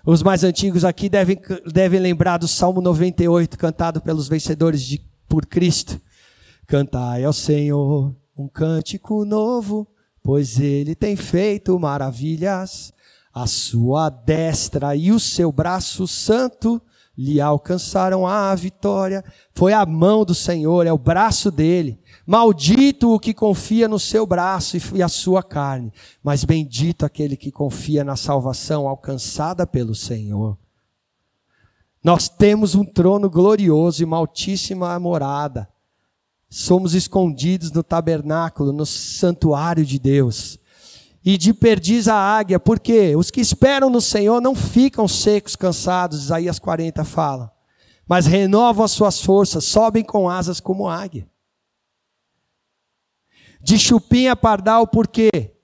os 0.06 0.24
mais 0.24 0.44
antigos 0.44 0.84
aqui 0.84 1.08
devem, 1.10 1.40
devem 1.72 2.00
lembrar 2.00 2.38
do 2.38 2.48
Salmo 2.48 2.82
98, 2.82 3.58
cantado 3.58 4.02
pelos 4.02 4.28
vencedores 4.28 4.82
de, 4.82 5.02
por 5.28 5.46
Cristo. 5.46 6.00
Cantai 6.68 7.24
ao 7.24 7.34
Senhor 7.34 8.16
um 8.38 8.48
cântico 8.48 9.24
novo, 9.26 9.88
pois 10.24 10.60
ele 10.60 10.96
tem 10.96 11.16
feito 11.16 11.78
maravilhas. 11.80 12.92
A 13.34 13.48
sua 13.48 14.10
destra 14.10 14.96
e 14.96 15.12
o 15.12 15.20
seu 15.20 15.52
braço 15.52 16.08
santo 16.08 16.82
lhe 17.18 17.40
alcançaram 17.40 18.26
a 18.26 18.54
vitória. 18.56 19.24
Foi 19.54 19.74
a 19.74 19.86
mão 19.86 20.26
do 20.26 20.34
Senhor, 20.34 20.88
é 20.88 20.92
o 20.92 20.98
braço 20.98 21.52
dele. 21.52 22.00
Maldito 22.32 23.14
o 23.14 23.20
que 23.20 23.34
confia 23.34 23.90
no 23.90 24.00
seu 24.00 24.26
braço 24.26 24.78
e 24.96 25.04
a 25.04 25.10
sua 25.10 25.44
carne, 25.44 25.92
mas 26.24 26.46
bendito 26.46 27.06
aquele 27.06 27.36
que 27.36 27.52
confia 27.52 28.06
na 28.06 28.16
salvação 28.16 28.88
alcançada 28.88 29.68
pelo 29.68 29.94
Senhor. 29.94 30.58
Nós 32.02 32.30
temos 32.30 32.74
um 32.74 32.86
trono 32.86 33.30
glorioso 33.30 34.02
e 34.02 34.06
uma 34.06 34.16
altíssima 34.16 34.98
morada. 34.98 35.68
Somos 36.50 36.94
escondidos 36.94 37.70
no 37.74 37.84
tabernáculo, 37.84 38.72
no 38.72 38.86
santuário 38.86 39.86
de 39.86 40.00
Deus. 40.00 40.58
E 41.26 41.38
de 41.38 41.54
perdiz 41.54 42.08
a 42.08 42.16
águia, 42.16 42.62
porque 42.62 43.14
os 43.14 43.30
que 43.30 43.42
esperam 43.42 43.90
no 43.90 44.00
Senhor 44.00 44.40
não 44.40 44.56
ficam 44.56 45.06
secos, 45.06 45.58
cansados, 45.58 46.24
Isaías 46.24 46.60
40 46.60 47.04
fala, 47.04 47.52
mas 48.08 48.26
renovam 48.26 48.86
as 48.86 48.92
suas 48.92 49.20
forças, 49.20 49.66
sobem 49.66 50.02
com 50.02 50.30
asas 50.30 50.62
como 50.62 50.88
águia 50.88 51.30
de 53.64 53.78
chupim 53.78 54.28
a 54.28 54.36
pardal, 54.36 54.88
por 54.88 55.08
quê? 55.08 55.56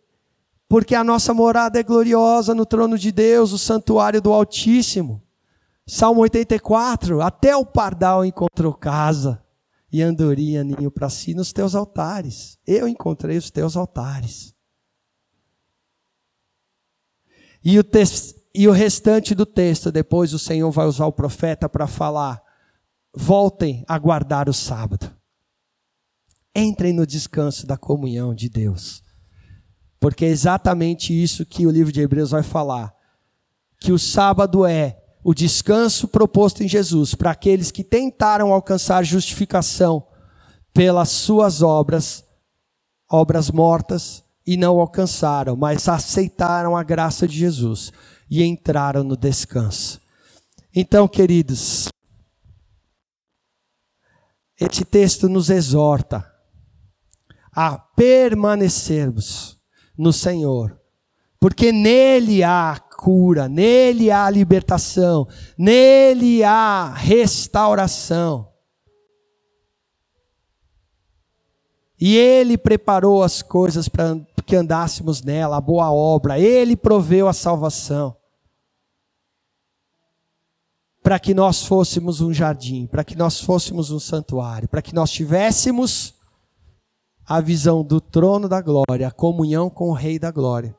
Porque 0.69 0.93
a 0.93 1.03
nossa 1.03 1.33
morada 1.33 1.79
é 1.79 1.83
gloriosa 1.83 2.53
no 2.53 2.65
trono 2.65 2.97
de 2.97 3.11
Deus, 3.11 3.51
o 3.51 3.57
santuário 3.57 4.21
do 4.21 4.33
Altíssimo. 4.33 5.23
Salmo 5.85 6.21
84, 6.21 7.21
até 7.21 7.55
o 7.55 7.65
pardal 7.65 8.25
encontrou 8.25 8.73
casa 8.73 9.41
e 9.91 10.01
andorinha 10.01 10.63
ninho 10.63 10.91
para 10.91 11.09
si 11.09 11.33
nos 11.33 11.53
teus 11.53 11.73
altares. 11.73 12.59
Eu 12.67 12.87
encontrei 12.87 13.37
os 13.37 13.49
teus 13.49 13.77
altares. 13.77 14.53
E 17.63 17.79
o, 17.79 17.83
e 18.53 18.67
o 18.67 18.71
restante 18.71 19.33
do 19.33 19.45
texto, 19.45 19.91
depois 19.91 20.33
o 20.33 20.39
Senhor 20.39 20.69
vai 20.71 20.85
usar 20.85 21.05
o 21.05 21.13
profeta 21.13 21.69
para 21.69 21.87
falar: 21.87 22.41
voltem 23.15 23.85
a 23.87 23.97
guardar 23.97 24.49
o 24.49 24.53
sábado. 24.53 25.16
Entrem 26.59 26.91
no 26.91 27.05
descanso 27.05 27.67
da 27.67 27.77
comunhão 27.77 28.33
de 28.33 28.49
Deus. 28.49 29.03
Porque 29.99 30.25
é 30.25 30.29
exatamente 30.29 31.13
isso 31.13 31.45
que 31.45 31.67
o 31.67 31.69
livro 31.69 31.91
de 31.91 32.01
Hebreus 32.01 32.31
vai 32.31 32.41
falar. 32.41 32.91
Que 33.79 33.91
o 33.91 33.99
sábado 33.99 34.65
é 34.65 34.99
o 35.23 35.35
descanso 35.35 36.07
proposto 36.07 36.63
em 36.63 36.67
Jesus 36.67 37.13
para 37.13 37.29
aqueles 37.29 37.69
que 37.69 37.83
tentaram 37.83 38.51
alcançar 38.51 39.03
justificação 39.03 40.03
pelas 40.73 41.09
suas 41.09 41.61
obras, 41.61 42.25
obras 43.07 43.51
mortas, 43.51 44.23
e 44.47 44.57
não 44.57 44.79
alcançaram, 44.79 45.55
mas 45.55 45.87
aceitaram 45.87 46.75
a 46.75 46.81
graça 46.81 47.27
de 47.27 47.37
Jesus 47.37 47.91
e 48.27 48.41
entraram 48.43 49.03
no 49.03 49.15
descanso. 49.15 49.99
Então, 50.73 51.07
queridos, 51.07 51.89
esse 54.59 54.85
texto 54.85 55.27
nos 55.27 55.49
exorta 55.49 56.36
a 57.59 57.75
permanecermos 57.75 59.59
no 59.97 60.13
Senhor, 60.13 60.79
porque 61.39 61.71
nele 61.71 62.43
há 62.43 62.79
cura, 62.95 63.49
nele 63.49 64.11
há 64.11 64.29
libertação, 64.29 65.27
nele 65.57 66.43
há 66.43 66.93
restauração. 66.93 68.53
E 71.99 72.15
ele 72.15 72.59
preparou 72.59 73.23
as 73.23 73.41
coisas 73.41 73.89
para 73.89 74.15
que 74.45 74.55
andássemos 74.55 75.23
nela, 75.23 75.57
a 75.57 75.61
boa 75.61 75.91
obra, 75.91 76.39
ele 76.39 76.77
proveu 76.77 77.27
a 77.27 77.33
salvação. 77.33 78.15
Para 81.01 81.17
que 81.17 81.33
nós 81.33 81.65
fôssemos 81.65 82.21
um 82.21 82.31
jardim, 82.31 82.85
para 82.85 83.03
que 83.03 83.15
nós 83.15 83.41
fôssemos 83.41 83.89
um 83.89 83.99
santuário, 83.99 84.67
para 84.67 84.83
que 84.83 84.93
nós 84.93 85.09
tivéssemos 85.09 86.16
a 87.27 87.41
visão 87.41 87.83
do 87.83 87.99
trono 87.99 88.47
da 88.47 88.61
glória, 88.61 89.07
a 89.07 89.11
comunhão 89.11 89.69
com 89.69 89.89
o 89.89 89.93
Rei 89.93 90.17
da 90.17 90.31
glória. 90.31 90.75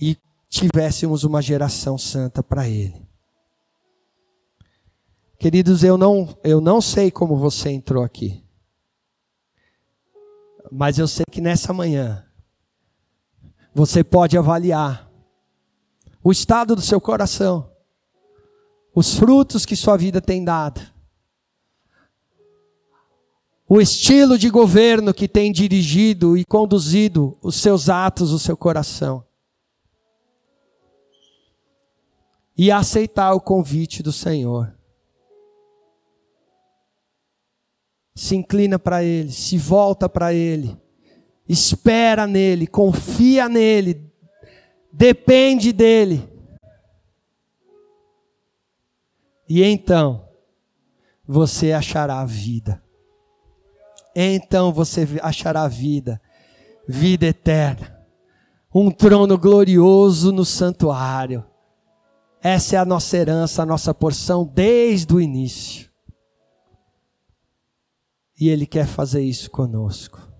E 0.00 0.16
tivéssemos 0.48 1.22
uma 1.22 1.42
geração 1.42 1.98
santa 1.98 2.42
para 2.42 2.66
Ele. 2.66 3.06
Queridos, 5.38 5.84
eu 5.84 5.98
não, 5.98 6.34
eu 6.42 6.60
não 6.60 6.80
sei 6.80 7.10
como 7.10 7.36
você 7.36 7.70
entrou 7.70 8.02
aqui, 8.02 8.42
mas 10.70 10.98
eu 10.98 11.06
sei 11.06 11.24
que 11.30 11.40
nessa 11.40 11.72
manhã 11.72 12.24
você 13.74 14.02
pode 14.04 14.38
avaliar 14.38 15.10
o 16.22 16.30
estado 16.30 16.76
do 16.76 16.80
seu 16.80 17.00
coração, 17.00 17.70
os 18.94 19.14
frutos 19.14 19.66
que 19.66 19.74
sua 19.74 19.96
vida 19.96 20.20
tem 20.20 20.44
dado, 20.44 20.80
o 23.74 23.80
estilo 23.80 24.36
de 24.36 24.50
governo 24.50 25.14
que 25.14 25.26
tem 25.26 25.50
dirigido 25.50 26.36
e 26.36 26.44
conduzido 26.44 27.38
os 27.40 27.56
seus 27.56 27.88
atos, 27.88 28.30
o 28.30 28.38
seu 28.38 28.54
coração. 28.54 29.24
E 32.54 32.70
aceitar 32.70 33.32
o 33.32 33.40
convite 33.40 34.02
do 34.02 34.12
Senhor. 34.12 34.76
Se 38.14 38.36
inclina 38.36 38.78
para 38.78 39.02
Ele, 39.02 39.32
se 39.32 39.56
volta 39.56 40.06
para 40.06 40.34
Ele, 40.34 40.76
espera 41.48 42.26
nele, 42.26 42.66
confia 42.66 43.48
nele, 43.48 44.12
depende 44.92 45.72
dele. 45.72 46.28
E 49.48 49.64
então, 49.64 50.28
você 51.26 51.72
achará 51.72 52.20
a 52.20 52.26
vida. 52.26 52.82
Então 54.14 54.72
você 54.72 55.06
achará 55.22 55.66
vida, 55.68 56.20
vida 56.86 57.26
eterna, 57.26 57.98
um 58.74 58.90
trono 58.90 59.38
glorioso 59.38 60.32
no 60.32 60.44
santuário. 60.44 61.44
Essa 62.42 62.76
é 62.76 62.78
a 62.78 62.84
nossa 62.84 63.16
herança, 63.16 63.62
a 63.62 63.66
nossa 63.66 63.94
porção 63.94 64.44
desde 64.44 65.14
o 65.14 65.20
início. 65.20 65.90
E 68.38 68.48
Ele 68.48 68.66
quer 68.66 68.86
fazer 68.86 69.22
isso 69.22 69.50
conosco. 69.50 70.31